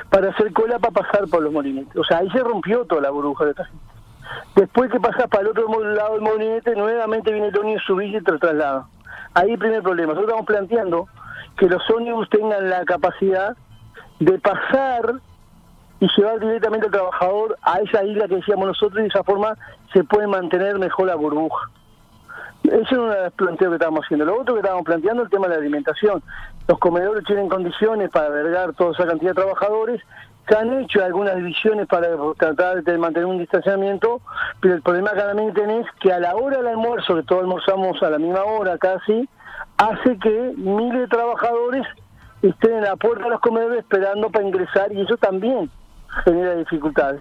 para 0.08 0.30
hacer 0.30 0.52
cola 0.52 0.78
para 0.78 0.92
pasar 0.92 1.28
por 1.28 1.42
los 1.42 1.52
molinetes. 1.52 1.96
O 1.96 2.04
sea, 2.04 2.18
ahí 2.18 2.30
se 2.30 2.40
rompió 2.40 2.84
toda 2.84 3.00
la 3.00 3.10
burbuja 3.10 3.44
de 3.44 3.50
esta 3.52 3.64
gente. 3.64 3.84
Después 4.54 4.90
que 4.90 5.00
pasás 5.00 5.26
para 5.28 5.42
el 5.42 5.48
otro 5.48 5.84
lado 5.84 6.14
del 6.14 6.22
molinete, 6.22 6.74
nuevamente 6.74 7.32
viene 7.32 7.48
el 7.48 7.58
ónibus 7.58 7.82
subir 7.84 8.14
y 8.14 8.20
te 8.22 8.38
traslada. 8.38 8.86
Ahí 9.34 9.52
el 9.52 9.58
primer 9.58 9.82
problema. 9.82 10.12
Nosotros 10.12 10.30
estamos 10.30 10.46
planteando 10.46 11.08
que 11.56 11.66
los 11.66 11.88
ónibus 11.90 12.28
tengan 12.30 12.68
la 12.68 12.84
capacidad 12.84 13.56
de 14.18 14.38
pasar 14.38 15.14
y 16.00 16.08
llevar 16.16 16.40
directamente 16.40 16.86
al 16.86 16.92
trabajador 16.92 17.56
a 17.62 17.80
esa 17.80 18.04
isla 18.04 18.26
que 18.26 18.36
decíamos 18.36 18.66
nosotros 18.66 18.98
y 19.00 19.02
de 19.02 19.08
esa 19.08 19.22
forma 19.22 19.54
se 19.92 20.04
puede 20.04 20.26
mantener 20.26 20.78
mejor 20.78 21.06
la 21.06 21.14
burbuja. 21.14 21.70
Ese 22.64 22.82
es 22.82 22.92
uno 22.92 23.10
de 23.10 23.24
los 23.24 23.32
planteos 23.32 23.70
que 23.70 23.76
estamos 23.76 24.04
haciendo. 24.04 24.26
Lo 24.26 24.40
otro 24.40 24.54
que 24.54 24.60
estábamos 24.60 24.84
planteando 24.84 25.22
es 25.22 25.26
el 25.26 25.30
tema 25.30 25.48
de 25.48 25.54
la 25.54 25.60
alimentación. 25.60 26.22
Los 26.68 26.78
comedores 26.78 27.24
tienen 27.24 27.48
condiciones 27.48 28.10
para 28.10 28.26
albergar 28.26 28.72
toda 28.74 28.92
esa 28.92 29.06
cantidad 29.06 29.30
de 29.30 29.42
trabajadores. 29.42 30.00
Se 30.48 30.56
han 30.56 30.72
hecho 30.80 31.04
algunas 31.04 31.36
divisiones 31.36 31.86
para 31.86 32.08
tratar 32.36 32.82
de 32.82 32.98
mantener 32.98 33.26
un 33.26 33.38
distanciamiento, 33.38 34.20
pero 34.60 34.74
el 34.74 34.82
problema 34.82 35.10
que 35.12 35.20
también 35.20 35.54
tenés 35.54 35.86
que 36.00 36.12
a 36.12 36.18
la 36.18 36.34
hora 36.36 36.58
del 36.58 36.68
almuerzo, 36.68 37.16
que 37.16 37.22
todos 37.22 37.42
almorzamos 37.42 38.02
a 38.02 38.10
la 38.10 38.18
misma 38.18 38.42
hora 38.44 38.76
casi, 38.78 39.28
hace 39.76 40.18
que 40.18 40.52
miles 40.56 41.00
de 41.00 41.08
trabajadores 41.08 41.86
estén 42.42 42.74
en 42.74 42.84
la 42.84 42.96
puerta 42.96 43.24
de 43.24 43.30
los 43.30 43.40
comedores 43.40 43.80
esperando 43.80 44.30
para 44.30 44.46
ingresar 44.46 44.92
y 44.92 45.02
eso 45.02 45.16
también 45.16 45.70
genera 46.24 46.54
dificultades. 46.56 47.20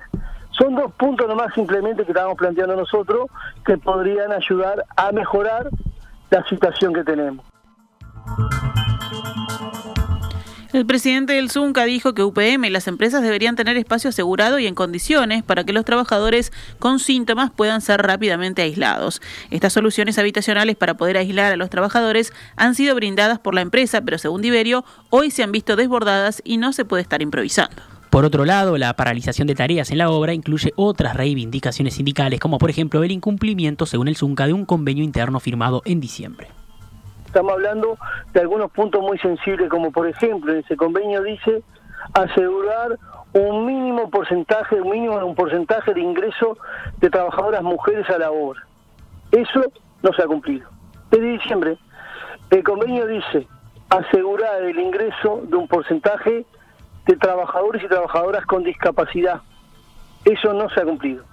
Son 0.59 0.75
dos 0.75 0.91
puntos 0.93 1.27
nomás 1.27 1.53
simplemente 1.53 2.03
que 2.03 2.11
estábamos 2.11 2.37
planteando 2.37 2.75
nosotros 2.75 3.27
que 3.65 3.77
podrían 3.77 4.31
ayudar 4.33 4.85
a 4.97 5.11
mejorar 5.11 5.69
la 6.29 6.45
situación 6.49 6.93
que 6.93 7.03
tenemos. 7.03 7.45
El 10.71 10.85
presidente 10.85 11.33
del 11.33 11.49
Zunca 11.49 11.85
dijo 11.85 12.13
que 12.13 12.21
UPM 12.21 12.65
y 12.65 12.69
las 12.69 12.87
empresas 12.87 13.23
deberían 13.23 13.55
tener 13.55 13.75
espacio 13.77 14.09
asegurado 14.09 14.59
y 14.59 14.67
en 14.67 14.75
condiciones 14.75 15.41
para 15.41 15.63
que 15.63 15.73
los 15.73 15.83
trabajadores 15.83 16.51
con 16.77 16.99
síntomas 16.99 17.49
puedan 17.49 17.81
ser 17.81 18.01
rápidamente 18.03 18.61
aislados. 18.61 19.19
Estas 19.49 19.73
soluciones 19.73 20.19
habitacionales 20.19 20.75
para 20.75 20.93
poder 20.93 21.17
aislar 21.17 21.51
a 21.51 21.57
los 21.57 21.71
trabajadores 21.71 22.33
han 22.55 22.75
sido 22.75 22.93
brindadas 22.93 23.39
por 23.39 23.55
la 23.55 23.61
empresa, 23.61 24.01
pero 24.01 24.19
según 24.19 24.43
Diverio, 24.43 24.85
hoy 25.09 25.31
se 25.31 25.41
han 25.41 25.51
visto 25.51 25.75
desbordadas 25.75 26.41
y 26.45 26.57
no 26.57 26.71
se 26.71 26.85
puede 26.85 27.01
estar 27.01 27.23
improvisando. 27.23 27.98
Por 28.09 28.25
otro 28.25 28.43
lado, 28.43 28.77
la 28.77 28.93
paralización 28.93 29.47
de 29.47 29.53
tareas 29.53 29.91
en 29.91 29.99
la 29.99 30.09
obra 30.09 30.33
incluye 30.33 30.73
otras 30.75 31.15
reivindicaciones 31.15 31.93
sindicales, 31.93 32.39
como 32.39 32.57
por 32.57 32.71
ejemplo 32.71 33.03
el 33.03 33.11
incumplimiento, 33.11 33.85
según 33.85 34.07
el 34.07 34.15
Zunca, 34.15 34.47
de 34.47 34.53
un 34.53 34.65
convenio 34.65 35.03
interno 35.03 35.39
firmado 35.39 35.83
en 35.85 35.99
diciembre. 35.99 36.47
Estamos 37.27 37.53
hablando 37.53 37.99
de 38.33 38.39
algunos 38.39 38.71
puntos 38.71 39.01
muy 39.03 39.19
sensibles, 39.19 39.69
como 39.69 39.91
por 39.91 40.07
ejemplo, 40.07 40.51
en 40.51 40.59
ese 40.59 40.75
convenio 40.75 41.21
dice 41.21 41.61
asegurar 42.13 42.97
un 43.33 43.67
mínimo 43.67 44.09
porcentaje, 44.09 44.81
un 44.81 44.89
mínimo 44.89 45.17
un 45.17 45.35
porcentaje 45.35 45.93
de 45.93 46.01
ingreso 46.01 46.57
de 46.97 47.11
trabajadoras 47.11 47.61
mujeres 47.61 48.09
a 48.09 48.17
la 48.17 48.31
obra. 48.31 48.65
Eso 49.31 49.61
no 50.01 50.11
se 50.13 50.23
ha 50.23 50.25
cumplido. 50.25 50.67
Desde 51.11 51.33
diciembre, 51.33 51.77
el 52.49 52.63
convenio 52.63 53.05
dice 53.05 53.47
asegurar 53.89 54.63
el 54.63 54.79
ingreso 54.79 55.43
de 55.43 55.55
un 55.55 55.67
porcentaje 55.67 56.45
de 57.05 57.15
trabajadores 57.15 57.83
y 57.83 57.87
trabajadoras 57.87 58.45
con 58.45 58.63
discapacidad. 58.63 59.41
Eso 60.25 60.53
no 60.53 60.69
se 60.69 60.81
ha 60.81 60.85
cumplido. 60.85 61.23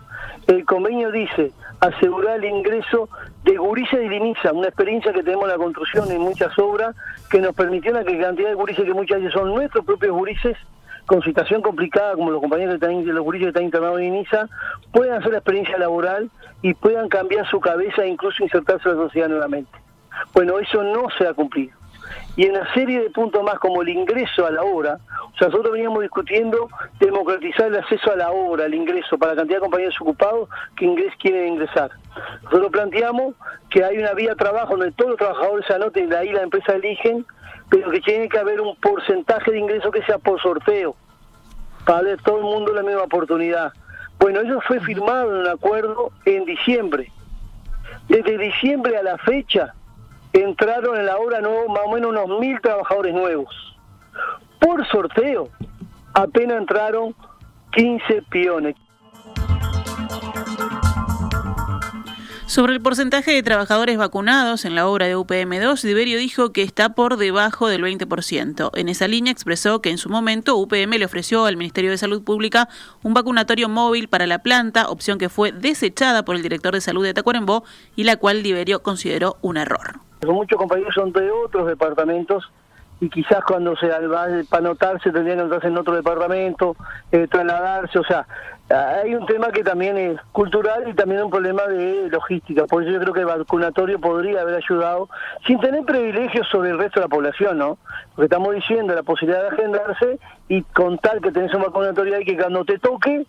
El 0.46 0.64
convenio 0.64 1.10
dice 1.10 1.52
asegurar 1.80 2.36
el 2.36 2.44
ingreso 2.44 3.08
de 3.44 3.56
gurises 3.56 3.98
de 3.98 4.08
Liniza, 4.08 4.52
una 4.52 4.68
experiencia 4.68 5.12
que 5.12 5.22
tenemos 5.22 5.44
en 5.44 5.50
la 5.50 5.56
construcción 5.56 6.10
en 6.10 6.20
muchas 6.20 6.56
obras 6.58 6.94
que 7.30 7.40
nos 7.40 7.54
permitió 7.54 7.92
la 7.92 8.04
cantidad 8.04 8.48
de 8.48 8.54
gurises 8.54 8.84
que 8.84 8.94
muchas 8.94 9.18
veces 9.18 9.34
son 9.34 9.54
nuestros 9.54 9.84
propios 9.84 10.12
gurises 10.12 10.56
con 11.04 11.22
situación 11.22 11.62
complicada 11.62 12.14
como 12.14 12.30
los 12.30 12.40
compañeros 12.40 12.80
de 12.80 13.12
los 13.12 13.24
gurises 13.24 13.46
que 13.46 13.48
están 13.50 13.64
internados 13.64 14.00
en 14.00 14.12
Liniza, 14.12 14.48
puedan 14.92 15.18
hacer 15.18 15.32
la 15.32 15.38
experiencia 15.38 15.78
laboral 15.78 16.30
y 16.62 16.74
puedan 16.74 17.08
cambiar 17.08 17.48
su 17.48 17.60
cabeza 17.60 18.02
e 18.02 18.08
incluso 18.08 18.42
insertarse 18.42 18.88
en 18.88 18.96
la 18.96 19.04
sociedad 19.04 19.28
nuevamente. 19.28 19.70
Bueno, 20.34 20.58
eso 20.58 20.82
no 20.82 21.06
se 21.16 21.28
ha 21.28 21.34
cumplido 21.34 21.76
y 22.36 22.44
en 22.44 22.52
una 22.52 22.72
serie 22.74 23.00
de 23.00 23.10
puntos 23.10 23.42
más 23.42 23.58
como 23.58 23.82
el 23.82 23.88
ingreso 23.88 24.46
a 24.46 24.50
la 24.50 24.62
obra, 24.62 24.98
o 25.34 25.38
sea, 25.38 25.48
nosotros 25.48 25.72
veníamos 25.72 26.02
discutiendo 26.02 26.68
democratizar 27.00 27.66
el 27.66 27.76
acceso 27.76 28.12
a 28.12 28.16
la 28.16 28.30
obra, 28.30 28.66
el 28.66 28.74
ingreso 28.74 29.16
para 29.18 29.32
la 29.32 29.38
cantidad 29.38 29.58
de 29.58 29.62
compañeros 29.62 30.00
ocupados 30.00 30.48
que 30.76 30.84
ingres, 30.84 31.12
quieren 31.18 31.54
ingresar. 31.54 31.90
Nosotros 32.44 32.70
planteamos 32.72 33.34
que 33.70 33.84
hay 33.84 33.98
una 33.98 34.12
vía 34.14 34.30
de 34.30 34.36
trabajo 34.36 34.76
donde 34.76 34.92
todos 34.92 35.10
los 35.10 35.18
trabajadores 35.18 35.66
se 35.66 35.74
anoten, 35.74 36.08
de 36.08 36.16
ahí 36.16 36.32
la 36.32 36.42
empresa 36.42 36.72
eligen, 36.74 37.24
pero 37.70 37.90
que 37.90 38.00
tiene 38.00 38.28
que 38.28 38.38
haber 38.38 38.60
un 38.60 38.76
porcentaje 38.76 39.50
de 39.50 39.58
ingreso 39.58 39.90
que 39.90 40.02
sea 40.02 40.18
por 40.18 40.40
sorteo, 40.40 40.94
para 41.84 41.98
darle 41.98 42.12
a 42.12 42.16
todo 42.18 42.38
el 42.38 42.44
mundo 42.44 42.72
la 42.72 42.82
misma 42.82 43.02
oportunidad. 43.02 43.72
Bueno, 44.18 44.40
eso 44.40 44.60
fue 44.62 44.80
firmado 44.80 45.34
en 45.34 45.40
un 45.42 45.48
acuerdo 45.48 46.12
en 46.24 46.44
diciembre. 46.44 47.10
Desde 48.08 48.38
diciembre 48.38 48.96
a 48.96 49.02
la 49.02 49.18
fecha, 49.18 49.74
entraron 50.42 50.96
en 50.96 51.06
la 51.06 51.18
obra 51.18 51.40
nuevo 51.40 51.68
más 51.68 51.82
o 51.86 51.92
menos 51.92 52.10
unos 52.10 52.40
mil 52.40 52.60
trabajadores 52.60 53.14
nuevos. 53.14 53.54
Por 54.60 54.86
sorteo, 54.88 55.48
apenas 56.14 56.58
entraron 56.58 57.14
15 57.72 58.22
peones. 58.30 58.76
Sobre 62.56 62.72
el 62.72 62.80
porcentaje 62.80 63.32
de 63.32 63.42
trabajadores 63.42 63.98
vacunados 63.98 64.64
en 64.64 64.74
la 64.74 64.88
obra 64.88 65.04
de 65.04 65.14
UPM2, 65.14 65.82
Diverio 65.82 66.16
dijo 66.16 66.54
que 66.54 66.62
está 66.62 66.94
por 66.94 67.18
debajo 67.18 67.68
del 67.68 67.82
20%. 67.82 68.70
En 68.72 68.88
esa 68.88 69.06
línea 69.08 69.30
expresó 69.30 69.82
que 69.82 69.90
en 69.90 69.98
su 69.98 70.08
momento 70.08 70.56
UPM 70.56 70.96
le 70.96 71.04
ofreció 71.04 71.44
al 71.44 71.58
Ministerio 71.58 71.90
de 71.90 71.98
Salud 71.98 72.24
Pública 72.24 72.70
un 73.02 73.12
vacunatorio 73.12 73.68
móvil 73.68 74.08
para 74.08 74.26
la 74.26 74.38
planta, 74.38 74.88
opción 74.88 75.18
que 75.18 75.28
fue 75.28 75.52
desechada 75.52 76.24
por 76.24 76.34
el 76.34 76.40
director 76.40 76.72
de 76.72 76.80
salud 76.80 77.04
de 77.04 77.12
Tacuarembó 77.12 77.62
y 77.94 78.04
la 78.04 78.16
cual 78.16 78.42
Diverio 78.42 78.82
consideró 78.82 79.36
un 79.42 79.58
error. 79.58 80.00
Muchos 80.26 80.56
compañeros 80.56 80.94
son 80.94 81.12
de 81.12 81.30
otros 81.30 81.66
departamentos 81.66 82.42
y 83.00 83.08
quizás 83.10 83.44
cuando 83.44 83.76
se 83.76 83.88
va 83.88 84.26
para 84.48 84.62
notarse 84.62 85.12
tendrían 85.12 85.38
que 85.38 85.44
notarse 85.44 85.68
en 85.68 85.76
otro 85.76 85.94
departamento, 85.94 86.76
eh, 87.12 87.26
trasladarse, 87.30 87.98
o 87.98 88.04
sea, 88.04 88.26
hay 88.68 89.14
un 89.14 89.26
tema 89.26 89.52
que 89.52 89.62
también 89.62 89.96
es 89.96 90.20
cultural 90.32 90.88
y 90.88 90.94
también 90.94 91.22
un 91.22 91.30
problema 91.30 91.66
de 91.66 92.08
logística. 92.10 92.64
Por 92.66 92.82
eso 92.82 92.92
yo 92.92 93.00
creo 93.00 93.14
que 93.14 93.20
el 93.20 93.26
vacunatorio 93.26 94.00
podría 94.00 94.40
haber 94.40 94.56
ayudado 94.56 95.08
sin 95.46 95.60
tener 95.60 95.84
privilegios 95.84 96.48
sobre 96.48 96.70
el 96.70 96.78
resto 96.78 96.98
de 96.98 97.06
la 97.06 97.08
población, 97.08 97.58
¿no? 97.58 97.78
Porque 98.14 98.24
estamos 98.24 98.54
diciendo 98.54 98.92
la 98.92 99.04
posibilidad 99.04 99.42
de 99.42 99.48
agendarse 99.48 100.18
y 100.48 100.62
contar 100.62 101.20
que 101.20 101.30
tenés 101.30 101.54
un 101.54 101.62
vacunatorio 101.62 102.16
ahí 102.16 102.24
que 102.24 102.36
cuando 102.36 102.64
te 102.64 102.78
toque 102.78 103.24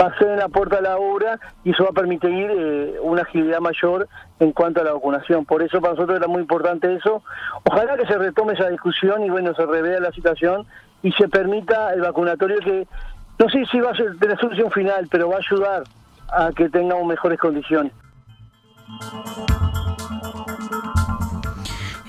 va 0.00 0.06
a 0.06 0.18
ser 0.18 0.28
en 0.28 0.38
la 0.38 0.48
puerta 0.48 0.76
de 0.76 0.82
la 0.82 0.96
obra 0.96 1.38
y 1.64 1.70
eso 1.70 1.84
va 1.84 1.90
a 1.90 1.92
permitir 1.92 2.30
eh, 2.32 2.96
una 3.02 3.22
agilidad 3.22 3.60
mayor 3.60 4.08
en 4.38 4.52
cuanto 4.52 4.80
a 4.80 4.84
la 4.84 4.92
vacunación. 4.92 5.44
Por 5.44 5.62
eso 5.62 5.80
para 5.80 5.94
nosotros 5.94 6.18
era 6.18 6.28
muy 6.28 6.42
importante 6.42 6.94
eso. 6.94 7.22
Ojalá 7.64 7.96
que 7.96 8.06
se 8.06 8.16
retome 8.18 8.54
esa 8.54 8.68
discusión 8.68 9.24
y 9.24 9.30
bueno, 9.30 9.54
se 9.54 9.66
revea 9.66 10.00
la 10.00 10.12
situación 10.12 10.66
y 11.02 11.12
se 11.12 11.28
permita 11.28 11.92
el 11.92 12.00
vacunatorio 12.00 12.58
que 12.60 12.86
no 13.38 13.48
sé 13.48 13.64
si 13.70 13.80
va 13.80 13.90
a 13.90 13.96
ser 13.96 14.16
de 14.16 14.28
la 14.28 14.36
solución 14.36 14.70
final, 14.70 15.08
pero 15.10 15.28
va 15.28 15.36
a 15.36 15.38
ayudar 15.38 15.84
a 16.30 16.50
que 16.52 16.68
tengamos 16.68 17.06
mejores 17.06 17.38
condiciones. 17.38 17.92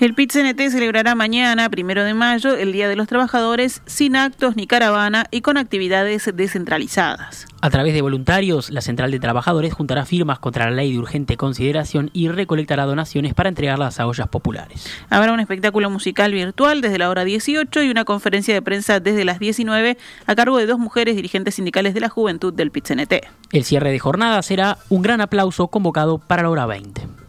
El 0.00 0.14
PIT-CNT 0.14 0.70
celebrará 0.70 1.14
mañana, 1.14 1.68
primero 1.68 2.02
de 2.04 2.14
mayo, 2.14 2.56
el 2.56 2.72
Día 2.72 2.88
de 2.88 2.96
los 2.96 3.06
Trabajadores, 3.06 3.82
sin 3.84 4.16
actos 4.16 4.56
ni 4.56 4.66
caravana 4.66 5.26
y 5.30 5.42
con 5.42 5.58
actividades 5.58 6.30
descentralizadas. 6.34 7.46
A 7.60 7.68
través 7.68 7.92
de 7.92 8.00
voluntarios, 8.00 8.70
la 8.70 8.80
Central 8.80 9.10
de 9.10 9.20
Trabajadores 9.20 9.74
juntará 9.74 10.06
firmas 10.06 10.38
contra 10.38 10.64
la 10.64 10.70
ley 10.70 10.92
de 10.92 10.98
urgente 10.98 11.36
consideración 11.36 12.08
y 12.14 12.28
recolectará 12.28 12.86
donaciones 12.86 13.34
para 13.34 13.50
entregarlas 13.50 14.00
a 14.00 14.06
ollas 14.06 14.28
populares. 14.28 14.88
Habrá 15.10 15.34
un 15.34 15.40
espectáculo 15.40 15.90
musical 15.90 16.32
virtual 16.32 16.80
desde 16.80 16.96
la 16.96 17.10
hora 17.10 17.26
18 17.26 17.82
y 17.82 17.90
una 17.90 18.06
conferencia 18.06 18.54
de 18.54 18.62
prensa 18.62 19.00
desde 19.00 19.26
las 19.26 19.38
19 19.38 19.98
a 20.24 20.34
cargo 20.34 20.56
de 20.56 20.64
dos 20.64 20.78
mujeres 20.78 21.14
dirigentes 21.14 21.56
sindicales 21.56 21.92
de 21.92 22.00
la 22.00 22.08
juventud 22.08 22.54
del 22.54 22.70
PIT-CNT. 22.70 23.26
El 23.52 23.64
cierre 23.64 23.92
de 23.92 23.98
jornada 23.98 24.40
será 24.40 24.78
un 24.88 25.02
gran 25.02 25.20
aplauso 25.20 25.68
convocado 25.68 26.16
para 26.16 26.44
la 26.44 26.48
hora 26.48 26.64
20. 26.64 27.19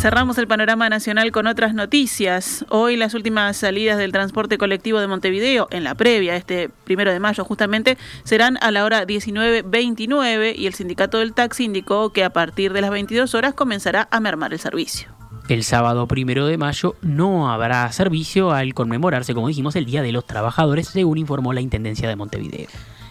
Cerramos 0.00 0.38
el 0.38 0.48
panorama 0.48 0.88
nacional 0.88 1.30
con 1.30 1.46
otras 1.46 1.74
noticias. 1.74 2.64
Hoy 2.70 2.96
las 2.96 3.12
últimas 3.12 3.58
salidas 3.58 3.98
del 3.98 4.12
transporte 4.12 4.56
colectivo 4.56 4.98
de 4.98 5.06
Montevideo, 5.06 5.68
en 5.70 5.84
la 5.84 5.94
previa, 5.94 6.36
este 6.36 6.70
primero 6.84 7.12
de 7.12 7.20
mayo 7.20 7.44
justamente, 7.44 7.98
serán 8.24 8.56
a 8.62 8.70
la 8.70 8.86
hora 8.86 9.06
19.29 9.06 10.54
y 10.56 10.66
el 10.66 10.72
sindicato 10.72 11.18
del 11.18 11.34
taxi 11.34 11.64
indicó 11.64 12.14
que 12.14 12.24
a 12.24 12.30
partir 12.30 12.72
de 12.72 12.80
las 12.80 12.90
22 12.90 13.34
horas 13.34 13.52
comenzará 13.52 14.08
a 14.10 14.20
mermar 14.20 14.54
el 14.54 14.58
servicio. 14.58 15.10
El 15.50 15.64
sábado 15.64 16.06
primero 16.06 16.46
de 16.46 16.56
mayo 16.56 16.94
no 17.02 17.50
habrá 17.52 17.92
servicio 17.92 18.52
al 18.52 18.72
conmemorarse, 18.72 19.34
como 19.34 19.48
dijimos, 19.48 19.76
el 19.76 19.84
Día 19.84 20.00
de 20.00 20.12
los 20.12 20.24
Trabajadores, 20.24 20.88
según 20.88 21.18
informó 21.18 21.52
la 21.52 21.60
Intendencia 21.60 22.08
de 22.08 22.16
Montevideo. 22.16 22.68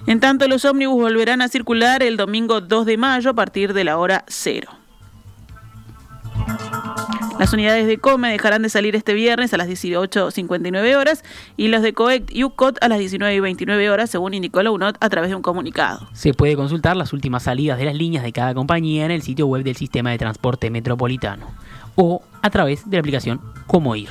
En 0.07 0.19
tanto, 0.19 0.47
los 0.47 0.65
ómnibus 0.65 0.99
volverán 0.99 1.43
a 1.43 1.49
circular 1.49 2.01
el 2.01 2.17
domingo 2.17 2.61
2 2.61 2.87
de 2.87 2.97
mayo 2.97 3.29
a 3.29 3.33
partir 3.35 3.73
de 3.73 3.83
la 3.83 3.99
hora 3.99 4.23
cero. 4.27 4.71
Las 7.39 7.53
unidades 7.53 7.87
de 7.87 7.97
COME 7.97 8.29
dejarán 8.29 8.63
de 8.63 8.69
salir 8.69 8.97
este 8.97 9.13
viernes 9.13 9.53
a 9.53 9.57
las 9.57 9.69
18.59 9.69 10.95
horas 10.97 11.23
y 11.55 11.69
los 11.69 11.81
de 11.81 11.93
COECT 11.93 12.31
y 12.33 12.43
UCOT 12.43 12.83
a 12.83 12.89
las 12.89 12.99
19.29 12.99 13.89
horas, 13.89 14.09
según 14.09 14.33
indicó 14.33 14.61
la 14.61 14.71
UNOT 14.71 14.97
a 14.99 15.09
través 15.09 15.29
de 15.29 15.37
un 15.37 15.41
comunicado. 15.41 16.09
Se 16.11 16.33
puede 16.33 16.57
consultar 16.57 16.97
las 16.97 17.13
últimas 17.13 17.43
salidas 17.43 17.77
de 17.77 17.85
las 17.85 17.95
líneas 17.95 18.25
de 18.25 18.33
cada 18.33 18.53
compañía 18.53 19.05
en 19.05 19.11
el 19.11 19.21
sitio 19.21 19.47
web 19.47 19.63
del 19.63 19.77
Sistema 19.77 20.11
de 20.11 20.17
Transporte 20.17 20.69
Metropolitano 20.69 21.47
o 21.95 22.21
a 22.41 22.49
través 22.49 22.89
de 22.89 22.97
la 22.97 22.99
aplicación 22.99 23.39
Como 23.67 23.95
Ir. 23.95 24.09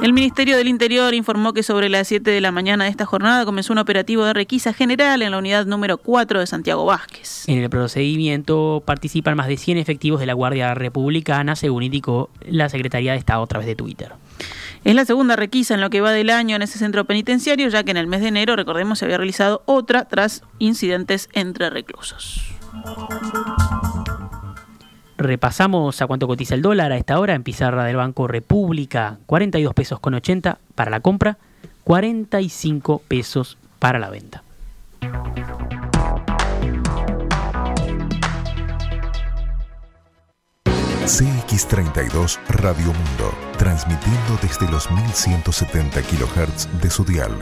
El 0.00 0.12
Ministerio 0.12 0.56
del 0.56 0.68
Interior 0.68 1.12
informó 1.12 1.52
que 1.52 1.64
sobre 1.64 1.88
las 1.88 2.06
7 2.06 2.30
de 2.30 2.40
la 2.40 2.52
mañana 2.52 2.84
de 2.84 2.90
esta 2.90 3.04
jornada 3.04 3.44
comenzó 3.44 3.72
un 3.72 3.78
operativo 3.78 4.24
de 4.24 4.32
requisa 4.32 4.72
general 4.72 5.22
en 5.22 5.32
la 5.32 5.38
unidad 5.38 5.66
número 5.66 5.98
4 5.98 6.38
de 6.38 6.46
Santiago 6.46 6.84
Vázquez. 6.84 7.48
En 7.48 7.58
el 7.58 7.68
procedimiento 7.68 8.80
participan 8.86 9.36
más 9.36 9.48
de 9.48 9.56
100 9.56 9.76
efectivos 9.78 10.20
de 10.20 10.26
la 10.26 10.34
Guardia 10.34 10.72
Republicana, 10.74 11.56
según 11.56 11.82
indicó 11.82 12.30
la 12.46 12.68
Secretaría 12.68 13.12
de 13.12 13.18
Estado 13.18 13.42
a 13.42 13.46
través 13.48 13.66
de 13.66 13.74
Twitter. 13.74 14.12
Es 14.84 14.94
la 14.94 15.04
segunda 15.04 15.34
requisa 15.34 15.74
en 15.74 15.80
lo 15.80 15.90
que 15.90 16.00
va 16.00 16.12
del 16.12 16.30
año 16.30 16.54
en 16.54 16.62
ese 16.62 16.78
centro 16.78 17.04
penitenciario, 17.04 17.68
ya 17.68 17.82
que 17.82 17.90
en 17.90 17.96
el 17.96 18.06
mes 18.06 18.20
de 18.20 18.28
enero, 18.28 18.54
recordemos, 18.54 19.00
se 19.00 19.04
había 19.04 19.16
realizado 19.16 19.62
otra 19.66 20.04
tras 20.04 20.44
incidentes 20.60 21.28
entre 21.32 21.70
reclusos. 21.70 22.40
Repasamos 25.18 26.00
a 26.00 26.06
cuánto 26.06 26.28
cotiza 26.28 26.54
el 26.54 26.62
dólar 26.62 26.92
a 26.92 26.96
esta 26.96 27.18
hora 27.18 27.34
en 27.34 27.42
pizarra 27.42 27.84
del 27.84 27.96
Banco 27.96 28.28
República, 28.28 29.18
42 29.26 29.74
pesos 29.74 29.98
con 29.98 30.14
80 30.14 30.58
para 30.76 30.92
la 30.92 31.00
compra, 31.00 31.38
45 31.82 33.02
pesos 33.08 33.58
para 33.80 33.98
la 33.98 34.10
venta. 34.10 34.44
CX32 41.04 42.38
Radio 42.50 42.86
Mundo, 42.86 43.34
transmitiendo 43.56 44.38
desde 44.40 44.70
los 44.70 44.88
1170 44.88 46.00
kHz 46.02 46.80
de 46.80 46.90
su 46.90 47.04
dial. 47.04 47.32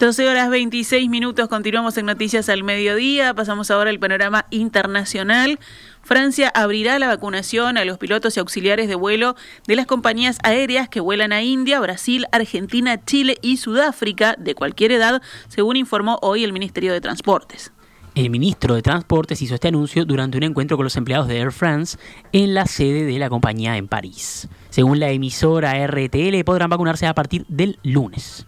Doce 0.00 0.26
horas 0.26 0.48
26 0.48 1.10
minutos, 1.10 1.46
continuamos 1.50 1.98
en 1.98 2.06
Noticias 2.06 2.48
al 2.48 2.64
Mediodía, 2.64 3.34
pasamos 3.34 3.70
ahora 3.70 3.90
al 3.90 3.98
panorama 3.98 4.46
internacional. 4.48 5.58
Francia 6.00 6.50
abrirá 6.54 6.98
la 6.98 7.06
vacunación 7.06 7.76
a 7.76 7.84
los 7.84 7.98
pilotos 7.98 8.34
y 8.34 8.40
auxiliares 8.40 8.88
de 8.88 8.94
vuelo 8.94 9.36
de 9.66 9.76
las 9.76 9.84
compañías 9.84 10.38
aéreas 10.42 10.88
que 10.88 11.00
vuelan 11.00 11.32
a 11.32 11.42
India, 11.42 11.80
Brasil, 11.80 12.24
Argentina, 12.32 13.04
Chile 13.04 13.36
y 13.42 13.58
Sudáfrica 13.58 14.36
de 14.38 14.54
cualquier 14.54 14.92
edad, 14.92 15.20
según 15.48 15.76
informó 15.76 16.18
hoy 16.22 16.44
el 16.44 16.54
Ministerio 16.54 16.94
de 16.94 17.02
Transportes. 17.02 17.70
El 18.14 18.30
ministro 18.30 18.76
de 18.76 18.80
Transportes 18.80 19.42
hizo 19.42 19.54
este 19.54 19.68
anuncio 19.68 20.06
durante 20.06 20.38
un 20.38 20.44
encuentro 20.44 20.78
con 20.78 20.84
los 20.84 20.96
empleados 20.96 21.28
de 21.28 21.40
Air 21.40 21.52
France 21.52 21.98
en 22.32 22.54
la 22.54 22.64
sede 22.64 23.04
de 23.04 23.18
la 23.18 23.28
compañía 23.28 23.76
en 23.76 23.86
París. 23.86 24.48
Según 24.70 24.98
la 24.98 25.10
emisora 25.10 25.86
RTL, 25.86 26.42
podrán 26.46 26.70
vacunarse 26.70 27.06
a 27.06 27.12
partir 27.12 27.44
del 27.48 27.78
lunes. 27.82 28.46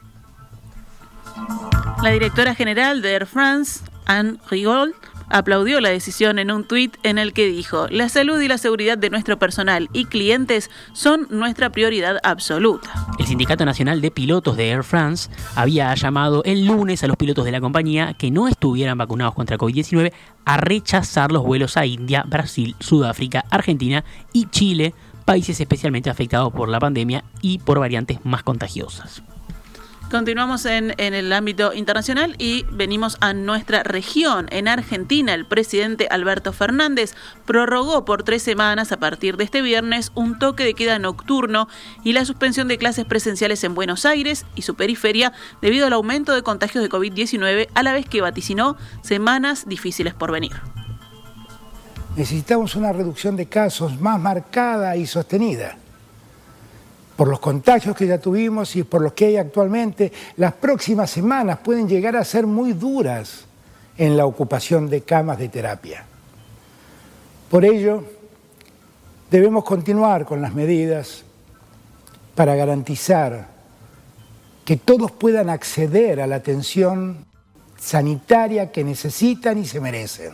La 2.03 2.11
directora 2.11 2.55
general 2.55 3.01
de 3.01 3.13
Air 3.13 3.27
France, 3.27 3.81
Anne 4.07 4.39
Rigaud, 4.51 4.93
aplaudió 5.33 5.81
la 5.81 5.89
decisión 5.89 6.39
en 6.39 6.51
un 6.51 6.65
tuit 6.65 6.97
en 7.03 7.19
el 7.19 7.33
que 7.33 7.47
dijo, 7.47 7.87
la 7.89 8.09
salud 8.09 8.41
y 8.41 8.49
la 8.49 8.59
seguridad 8.59 8.99
de 8.99 9.09
nuestro 9.09 9.39
personal 9.39 9.89
y 9.93 10.05
clientes 10.05 10.71
son 10.93 11.27
nuestra 11.31 11.71
prioridad 11.71 12.19
absoluta. 12.23 12.91
El 13.19 13.27
Sindicato 13.27 13.65
Nacional 13.65 14.01
de 14.01 14.11
Pilotos 14.11 14.57
de 14.57 14.69
Air 14.69 14.85
France 14.85 15.31
había 15.57 15.95
llamado 15.95 16.43
el 16.45 16.67
lunes 16.67 17.03
a 17.03 17.07
los 17.07 17.17
pilotos 17.17 17.45
de 17.45 17.53
la 17.53 17.61
compañía 17.61 18.15
que 18.15 18.31
no 18.31 18.47
estuvieran 18.47 18.99
vacunados 18.99 19.35
contra 19.35 19.57
COVID-19 19.57 20.13
a 20.45 20.57
rechazar 20.59 21.33
los 21.33 21.43
vuelos 21.43 21.77
a 21.77 21.87
India, 21.87 22.25
Brasil, 22.27 22.77
Sudáfrica, 22.79 23.45
Argentina 23.51 24.05
y 24.33 24.47
Chile, 24.47 24.95
países 25.25 25.61
especialmente 25.61 26.11
afectados 26.11 26.53
por 26.53 26.69
la 26.69 26.79
pandemia 26.79 27.25
y 27.41 27.59
por 27.59 27.79
variantes 27.79 28.19
más 28.25 28.43
contagiosas. 28.43 29.23
Continuamos 30.13 30.67
en, 30.67 30.93
el 30.99 31.33
ámbito 31.33 31.73
internacional 31.73 32.35
y 32.37 32.67
venimos 32.71 33.17
a 33.21 33.33
nuestra 33.33 33.83
región. 33.83 34.47
En 34.51 34.69
Argentina, 34.69 35.33
el 35.33 35.47
presidente 35.47 36.07
Alberto 36.11 36.53
Fernández 36.53 37.15
prorrogó 37.47 38.05
por 38.05 38.23
tres 38.23 38.43
semanas 38.43 38.93
a 38.93 38.99
partir 38.99 39.39
de 39.39 39.45
este 39.45 39.63
viernes 39.63 40.13
un 40.15 40.39
toque 40.39 40.65
de 40.65 40.75
queda 40.75 40.99
nocturno 40.99 41.67
y 42.05 42.13
la 42.13 42.27
suspensión 42.27 42.69
de 42.69 42.77
clases 42.77 43.07
presenciales 43.07 43.65
en 43.65 43.75
Buenos 43.75 44.05
Aires 44.05 44.45
y 44.55 44.63
su 44.63 44.75
periferia 44.75 45.33
debido 45.63 45.87
al 45.87 45.95
aumento 45.95 46.35
de 46.35 46.43
contagios 46.43 46.85
de 46.85 46.91
COVID-19, 46.91 47.69
a 47.73 47.83
la 47.83 47.95
vez 47.95 48.07
que 48.07 48.21
vaticinó 48.21 48.77
semanas 49.01 49.67
difíciles 49.67 50.13
por 50.13 50.31
venir. 50.31 50.53
Necesitamos 52.17 52.77
una 52.77 52.93
reducción 52.93 53.35
de 53.35 53.47
casos 53.47 53.99
más 53.99 54.21
marcada 54.21 54.95
y 54.95 55.07
sostenida 55.07 55.79
por 57.23 57.29
los 57.29 57.39
contagios 57.39 57.95
que 57.95 58.09
ya 58.09 58.19
tuvimos 58.19 58.75
y 58.75 58.83
por 58.83 59.01
los 59.01 59.13
que 59.13 59.27
hay 59.27 59.37
actualmente, 59.37 60.11
las 60.39 60.55
próximas 60.55 61.09
semanas 61.09 61.61
pueden 61.63 61.89
llegar 61.89 62.17
a 62.17 62.25
ser 62.25 62.49
muy 62.49 62.73
duras 62.73 63.45
en 63.97 64.17
la 64.17 64.27
ocupación 64.27 64.91
de 64.91 65.03
camas 65.03 65.39
de 65.39 65.49
terapia. 65.49 66.05
Por 67.49 67.65
ello, 67.65 68.03
debemos 69.31 69.63
continuar 69.63 70.25
con 70.25 70.43
las 70.43 70.53
medidas 70.53 71.23
para 72.35 72.57
garantizar 72.57 73.47
que 74.65 74.77
todos 74.77 75.13
puedan 75.13 75.49
acceder 75.49 76.21
a 76.21 76.27
la 76.27 76.35
atención 76.35 77.25
sanitaria 77.79 78.73
que 78.73 78.83
necesitan 78.83 79.59
y 79.59 79.65
se 79.65 79.81
merecen. 79.81 80.33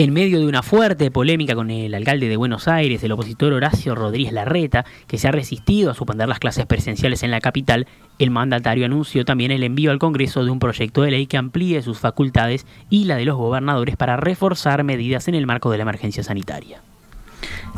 En 0.00 0.14
medio 0.14 0.40
de 0.40 0.46
una 0.46 0.62
fuerte 0.62 1.10
polémica 1.10 1.54
con 1.54 1.70
el 1.70 1.94
alcalde 1.94 2.30
de 2.30 2.38
Buenos 2.38 2.68
Aires, 2.68 3.04
el 3.04 3.12
opositor 3.12 3.52
Horacio 3.52 3.94
Rodríguez 3.94 4.32
Larreta, 4.32 4.86
que 5.06 5.18
se 5.18 5.28
ha 5.28 5.30
resistido 5.30 5.90
a 5.90 5.94
suspender 5.94 6.26
las 6.26 6.38
clases 6.38 6.64
presenciales 6.64 7.22
en 7.22 7.30
la 7.30 7.42
capital, 7.42 7.86
el 8.18 8.30
mandatario 8.30 8.86
anunció 8.86 9.26
también 9.26 9.50
el 9.50 9.62
envío 9.62 9.90
al 9.90 9.98
Congreso 9.98 10.42
de 10.42 10.50
un 10.50 10.58
proyecto 10.58 11.02
de 11.02 11.10
ley 11.10 11.26
que 11.26 11.36
amplíe 11.36 11.82
sus 11.82 11.98
facultades 11.98 12.64
y 12.88 13.04
la 13.04 13.16
de 13.16 13.26
los 13.26 13.36
gobernadores 13.36 13.96
para 13.96 14.16
reforzar 14.16 14.84
medidas 14.84 15.28
en 15.28 15.34
el 15.34 15.46
marco 15.46 15.70
de 15.70 15.76
la 15.76 15.82
emergencia 15.82 16.22
sanitaria. 16.22 16.80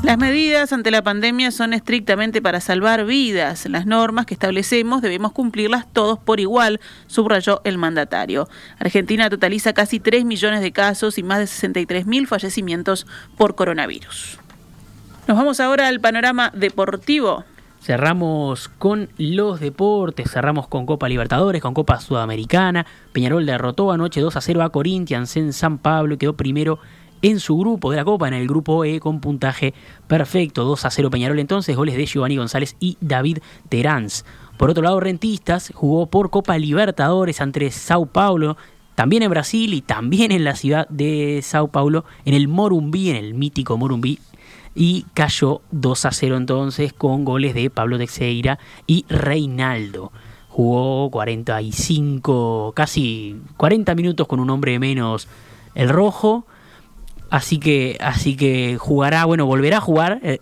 Las 0.03 0.19
medidas 0.19 0.73
ante 0.73 0.91
la 0.91 1.03
pandemia 1.03 1.53
son 1.53 1.75
estrictamente 1.75 2.43
para 2.43 2.61
salvar 2.61 3.05
vidas. 3.05 3.67
Las 3.67 3.87
normas 3.87 4.27
que 4.27 4.35
establecemos 4.35 5.01
debemos 5.01 5.33
cumplirlas 5.33 5.87
todos 5.93 6.19
por 6.19 6.41
igual, 6.41 6.81
subrayó 7.07 7.61
el 7.65 7.79
mandatario. 7.79 8.49
Argentina 8.79 9.31
totaliza 9.31 9.73
casi 9.73 10.01
3 10.01 10.25
millones 10.25 10.61
de 10.61 10.73
casos 10.73 11.19
y 11.19 11.23
más 11.23 11.39
de 11.39 11.47
63 11.47 12.07
mil 12.07 12.27
fallecimientos 12.27 13.07
por 13.37 13.55
coronavirus. 13.55 14.39
Nos 15.29 15.37
vamos 15.37 15.61
ahora 15.61 15.87
al 15.87 16.01
panorama 16.01 16.51
deportivo. 16.53 17.45
Cerramos 17.81 18.69
con 18.69 19.09
los 19.19 19.59
deportes, 19.59 20.31
cerramos 20.31 20.69
con 20.69 20.87
Copa 20.87 21.09
Libertadores, 21.09 21.63
con 21.63 21.75
Copa 21.75 22.01
Sudamericana. 22.01 22.87
Peñarol 23.13 23.47
derrotó 23.47 23.91
anoche 23.91 24.21
2 24.21 24.37
a 24.37 24.41
0 24.41 24.63
a 24.63 24.71
Corinthians 24.71 25.37
en 25.37 25.53
San 25.53 25.79
Pablo 25.79 26.15
y 26.15 26.19
quedó 26.19 26.37
primero 26.37 26.79
en 27.23 27.41
su 27.41 27.57
grupo 27.57 27.91
de 27.91 27.97
la 27.97 28.05
Copa, 28.05 28.29
en 28.29 28.35
el 28.35 28.47
grupo 28.47 28.85
E, 28.85 29.01
con 29.01 29.21
puntaje 29.21 29.73
perfecto. 30.09 30.65
2 30.65 30.85
a 30.85 30.91
0 30.91 31.11
Peñarol 31.11 31.39
entonces, 31.39 31.77
goles 31.77 31.97
de 31.97 32.07
Giovanni 32.07 32.37
González 32.37 32.77
y 32.81 32.99
David 33.01 33.39
Teráns. 33.69 34.25
Por 34.59 34.71
otro 34.71 34.83
lado, 34.83 35.01
Rentistas 35.01 35.73
jugó 35.75 36.07
por 36.07 36.31
Copa 36.31 36.59
Libertadores 36.59 37.41
ante 37.41 37.71
Sao 37.71 38.07
Paulo, 38.07 38.57
también 38.95 39.23
en 39.23 39.31
Brasil 39.31 39.73
y 39.73 39.81
también 39.81 40.33
en 40.33 40.45
la 40.45 40.55
ciudad 40.55 40.87
de 40.89 41.41
Sao 41.43 41.69
Paulo, 41.69 42.05
en 42.25 42.35
el 42.35 42.49
Morumbí, 42.49 43.11
en 43.11 43.17
el 43.17 43.35
mítico 43.35 43.77
Morumbí, 43.77 44.19
y 44.75 45.07
cayó 45.15 45.63
2 45.71 46.05
a 46.07 46.13
0 46.13 46.37
entonces 46.37 46.93
con 46.93 47.25
goles 47.25 47.55
de 47.55 47.71
Pablo 47.71 47.99
Teixeira 47.99 48.59
y 48.87 49.05
Reinaldo. 49.09 50.13
Jugó 50.49 51.11
45, 51.11 52.73
casi 52.75 53.41
40 53.57 53.95
minutos 53.95 54.27
con 54.27 54.39
un 54.39 54.51
hombre 54.51 54.79
menos 54.79 55.29
el 55.75 55.89
rojo 55.89 56.47
Así 57.33 57.59
que, 57.59 57.97
así 57.99 58.37
que 58.37 58.77
jugará, 58.79 59.25
bueno, 59.25 59.47
volverá 59.47 59.79
a 59.79 59.81
jugar 59.81 60.21
eh, 60.23 60.41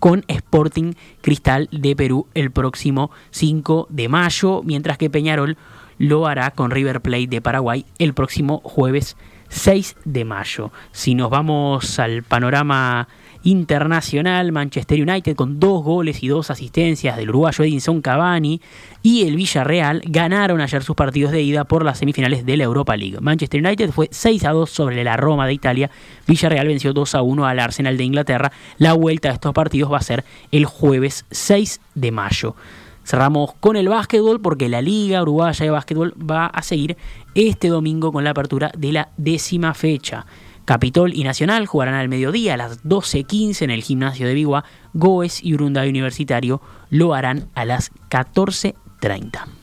con 0.00 0.24
Sporting 0.26 0.94
Cristal 1.20 1.68
de 1.70 1.94
Perú 1.94 2.26
el 2.34 2.50
próximo 2.50 3.12
5 3.30 3.86
de 3.90 4.08
mayo, 4.08 4.60
mientras 4.64 4.98
que 4.98 5.08
Peñarol 5.08 5.56
lo 5.98 6.26
hará 6.26 6.50
con 6.50 6.72
River 6.72 7.00
Plate 7.00 7.28
de 7.28 7.40
Paraguay 7.40 7.86
el 8.00 8.12
próximo 8.12 8.60
jueves 8.64 9.16
6 9.52 9.96
de 10.06 10.24
mayo. 10.24 10.72
Si 10.92 11.14
nos 11.14 11.28
vamos 11.28 11.98
al 11.98 12.22
panorama 12.22 13.06
internacional, 13.44 14.50
Manchester 14.50 15.00
United 15.00 15.36
con 15.36 15.60
dos 15.60 15.84
goles 15.84 16.22
y 16.22 16.28
dos 16.28 16.50
asistencias 16.50 17.16
del 17.16 17.28
uruguayo 17.28 17.64
Edinson 17.64 18.00
Cavani 18.00 18.60
y 19.02 19.26
el 19.26 19.36
Villarreal 19.36 20.02
ganaron 20.06 20.60
ayer 20.60 20.82
sus 20.82 20.96
partidos 20.96 21.32
de 21.32 21.42
ida 21.42 21.64
por 21.64 21.84
las 21.84 21.98
semifinales 21.98 22.46
de 22.46 22.56
la 22.56 22.64
Europa 22.64 22.96
League. 22.96 23.18
Manchester 23.20 23.64
United 23.64 23.90
fue 23.90 24.08
6 24.10 24.44
a 24.44 24.50
2 24.52 24.70
sobre 24.70 25.04
la 25.04 25.16
Roma 25.16 25.46
de 25.46 25.52
Italia, 25.52 25.90
Villarreal 26.26 26.68
venció 26.68 26.92
2 26.92 27.14
a 27.14 27.22
1 27.22 27.46
al 27.46 27.58
Arsenal 27.58 27.96
de 27.96 28.04
Inglaterra. 28.04 28.52
La 28.78 28.94
vuelta 28.94 29.28
de 29.28 29.34
estos 29.34 29.52
partidos 29.52 29.92
va 29.92 29.98
a 29.98 30.02
ser 30.02 30.24
el 30.50 30.64
jueves 30.64 31.26
6 31.30 31.80
de 31.94 32.10
mayo. 32.10 32.56
Cerramos 33.04 33.54
con 33.54 33.76
el 33.76 33.88
básquetbol 33.88 34.40
porque 34.40 34.68
la 34.68 34.80
Liga 34.80 35.22
Uruguaya 35.22 35.64
de 35.64 35.70
Básquetbol 35.70 36.14
va 36.18 36.46
a 36.46 36.62
seguir 36.62 36.96
este 37.34 37.68
domingo 37.68 38.12
con 38.12 38.24
la 38.24 38.30
apertura 38.30 38.70
de 38.76 38.92
la 38.92 39.08
décima 39.16 39.74
fecha. 39.74 40.26
Capitol 40.64 41.12
y 41.12 41.24
Nacional 41.24 41.66
jugarán 41.66 41.94
al 41.94 42.08
mediodía 42.08 42.54
a 42.54 42.56
las 42.56 42.84
12.15 42.84 43.62
en 43.62 43.70
el 43.70 43.82
gimnasio 43.82 44.26
de 44.26 44.34
Vigua. 44.34 44.64
Goes 44.94 45.42
y 45.42 45.54
Urunday 45.54 45.88
Universitario 45.88 46.60
lo 46.90 47.14
harán 47.14 47.48
a 47.54 47.64
las 47.64 47.90
14.30. 48.10 49.61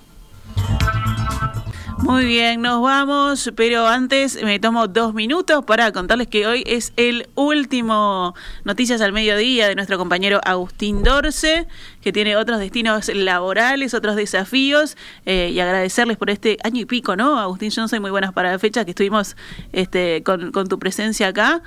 Muy 2.03 2.25
bien, 2.25 2.61
nos 2.61 2.81
vamos, 2.81 3.51
pero 3.55 3.85
antes 3.85 4.41
me 4.41 4.59
tomo 4.59 4.87
dos 4.87 5.13
minutos 5.13 5.63
para 5.65 5.91
contarles 5.91 6.27
que 6.27 6.47
hoy 6.47 6.63
es 6.65 6.93
el 6.95 7.27
último 7.35 8.33
Noticias 8.63 9.01
al 9.01 9.11
Mediodía 9.11 9.67
de 9.67 9.75
nuestro 9.75 9.97
compañero 9.97 10.39
Agustín 10.43 11.03
Dorce, 11.03 11.67
que 12.01 12.11
tiene 12.11 12.37
otros 12.37 12.59
destinos 12.59 13.09
laborales, 13.13 13.93
otros 13.93 14.15
desafíos, 14.15 14.95
eh, 15.25 15.51
y 15.53 15.59
agradecerles 15.59 16.17
por 16.17 16.29
este 16.29 16.57
año 16.63 16.81
y 16.81 16.85
pico, 16.85 17.15
¿no? 17.15 17.37
Agustín, 17.37 17.69
yo 17.69 17.81
no 17.81 17.87
soy 17.87 17.99
muy 17.99 18.11
buenas 18.11 18.33
para 18.33 18.51
la 18.51 18.59
fecha, 18.59 18.85
que 18.85 18.91
estuvimos 18.91 19.35
este, 19.73 20.23
con, 20.23 20.51
tu 20.51 20.79
presencia 20.79 21.27
acá. 21.27 21.61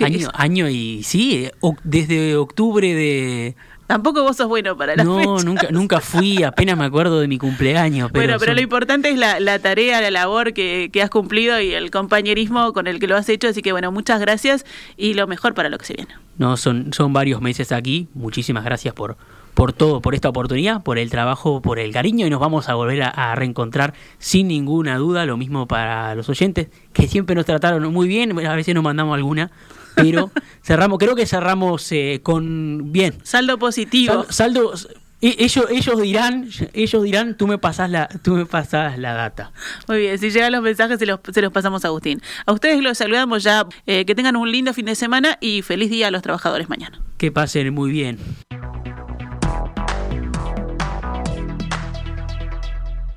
Año, 0.00 0.28
año 0.34 0.68
y 0.68 1.02
sí, 1.02 1.50
desde 1.84 2.36
octubre 2.36 2.94
de 2.94 3.56
Tampoco 3.88 4.22
vos 4.22 4.36
sos 4.36 4.46
bueno 4.46 4.76
para 4.76 4.94
las 4.94 5.04
No, 5.04 5.38
nunca, 5.42 5.68
nunca 5.70 6.00
fui, 6.00 6.42
apenas 6.44 6.76
me 6.78 6.84
acuerdo 6.84 7.18
de 7.20 7.26
mi 7.26 7.38
cumpleaños. 7.38 8.10
Pero 8.12 8.24
bueno, 8.26 8.38
pero 8.38 8.50
son- 8.50 8.56
lo 8.56 8.62
importante 8.62 9.08
es 9.08 9.18
la, 9.18 9.40
la 9.40 9.58
tarea, 9.58 10.00
la 10.00 10.10
labor 10.12 10.52
que, 10.52 10.90
que 10.92 11.02
has 11.02 11.10
cumplido 11.10 11.60
y 11.60 11.72
el 11.74 11.90
compañerismo 11.90 12.72
con 12.72 12.86
el 12.86 13.00
que 13.00 13.06
lo 13.08 13.16
has 13.16 13.28
hecho. 13.28 13.48
Así 13.48 13.62
que 13.62 13.72
bueno, 13.72 13.90
muchas 13.90 14.20
gracias 14.20 14.64
y 14.96 15.14
lo 15.14 15.26
mejor 15.26 15.54
para 15.54 15.68
lo 15.70 15.78
que 15.78 15.86
se 15.86 15.94
viene. 15.94 16.14
No, 16.36 16.56
son, 16.56 16.92
son 16.92 17.12
varios 17.12 17.40
meses 17.40 17.72
aquí. 17.72 18.08
Muchísimas 18.14 18.62
gracias 18.62 18.92
por, 18.94 19.16
por 19.54 19.72
todo, 19.72 20.00
por 20.02 20.14
esta 20.14 20.28
oportunidad, 20.28 20.82
por 20.82 20.98
el 20.98 21.08
trabajo, 21.10 21.62
por 21.62 21.78
el 21.78 21.90
cariño 21.92 22.26
y 22.26 22.30
nos 22.30 22.40
vamos 22.40 22.68
a 22.68 22.74
volver 22.74 23.02
a, 23.02 23.08
a 23.08 23.34
reencontrar 23.36 23.94
sin 24.18 24.48
ninguna 24.48 24.98
duda. 24.98 25.24
Lo 25.24 25.36
mismo 25.38 25.66
para 25.66 26.14
los 26.14 26.28
oyentes, 26.28 26.68
que 26.92 27.08
siempre 27.08 27.34
nos 27.34 27.46
trataron 27.46 27.90
muy 27.92 28.06
bien, 28.06 28.38
a 28.46 28.54
veces 28.54 28.74
nos 28.74 28.84
mandamos 28.84 29.14
alguna, 29.16 29.50
pero 30.00 30.30
cerramos, 30.62 30.98
creo 30.98 31.14
que 31.14 31.26
cerramos 31.26 31.90
eh, 31.92 32.20
con 32.22 32.92
bien. 32.92 33.14
Saldo 33.22 33.58
positivo. 33.58 34.24
Sal- 34.24 34.32
saldo, 34.54 34.72
e- 35.20 35.36
ellos, 35.40 35.66
ellos 35.70 36.00
dirán, 36.00 36.48
ellos 36.74 37.02
dirán, 37.02 37.36
tú 37.36 37.46
me 37.48 37.58
pasás 37.58 37.90
la, 37.90 38.06
tú 38.22 38.34
me 38.34 38.46
pasás 38.46 38.98
la 38.98 39.14
data. 39.14 39.52
Muy 39.88 39.98
bien, 39.98 40.18
si 40.18 40.30
llegan 40.30 40.52
los 40.52 40.62
mensajes 40.62 40.98
se 40.98 41.06
los, 41.06 41.20
se 41.32 41.42
los 41.42 41.52
pasamos 41.52 41.84
a 41.84 41.88
Agustín. 41.88 42.22
A 42.46 42.52
ustedes 42.52 42.80
los 42.82 42.98
saludamos 42.98 43.42
ya. 43.42 43.66
eh, 43.86 44.04
que 44.04 44.14
tengan 44.14 44.36
un 44.36 44.50
lindo 44.52 44.72
fin 44.74 44.86
de 44.86 44.94
semana 44.94 45.36
y 45.40 45.62
feliz 45.62 45.90
día 45.90 46.06
a 46.06 46.10
los 46.10 46.22
trabajadores 46.22 46.68
mañana. 46.68 47.00
Que 47.16 47.32
pasen 47.32 47.74
muy 47.74 47.90
bien. 47.90 48.18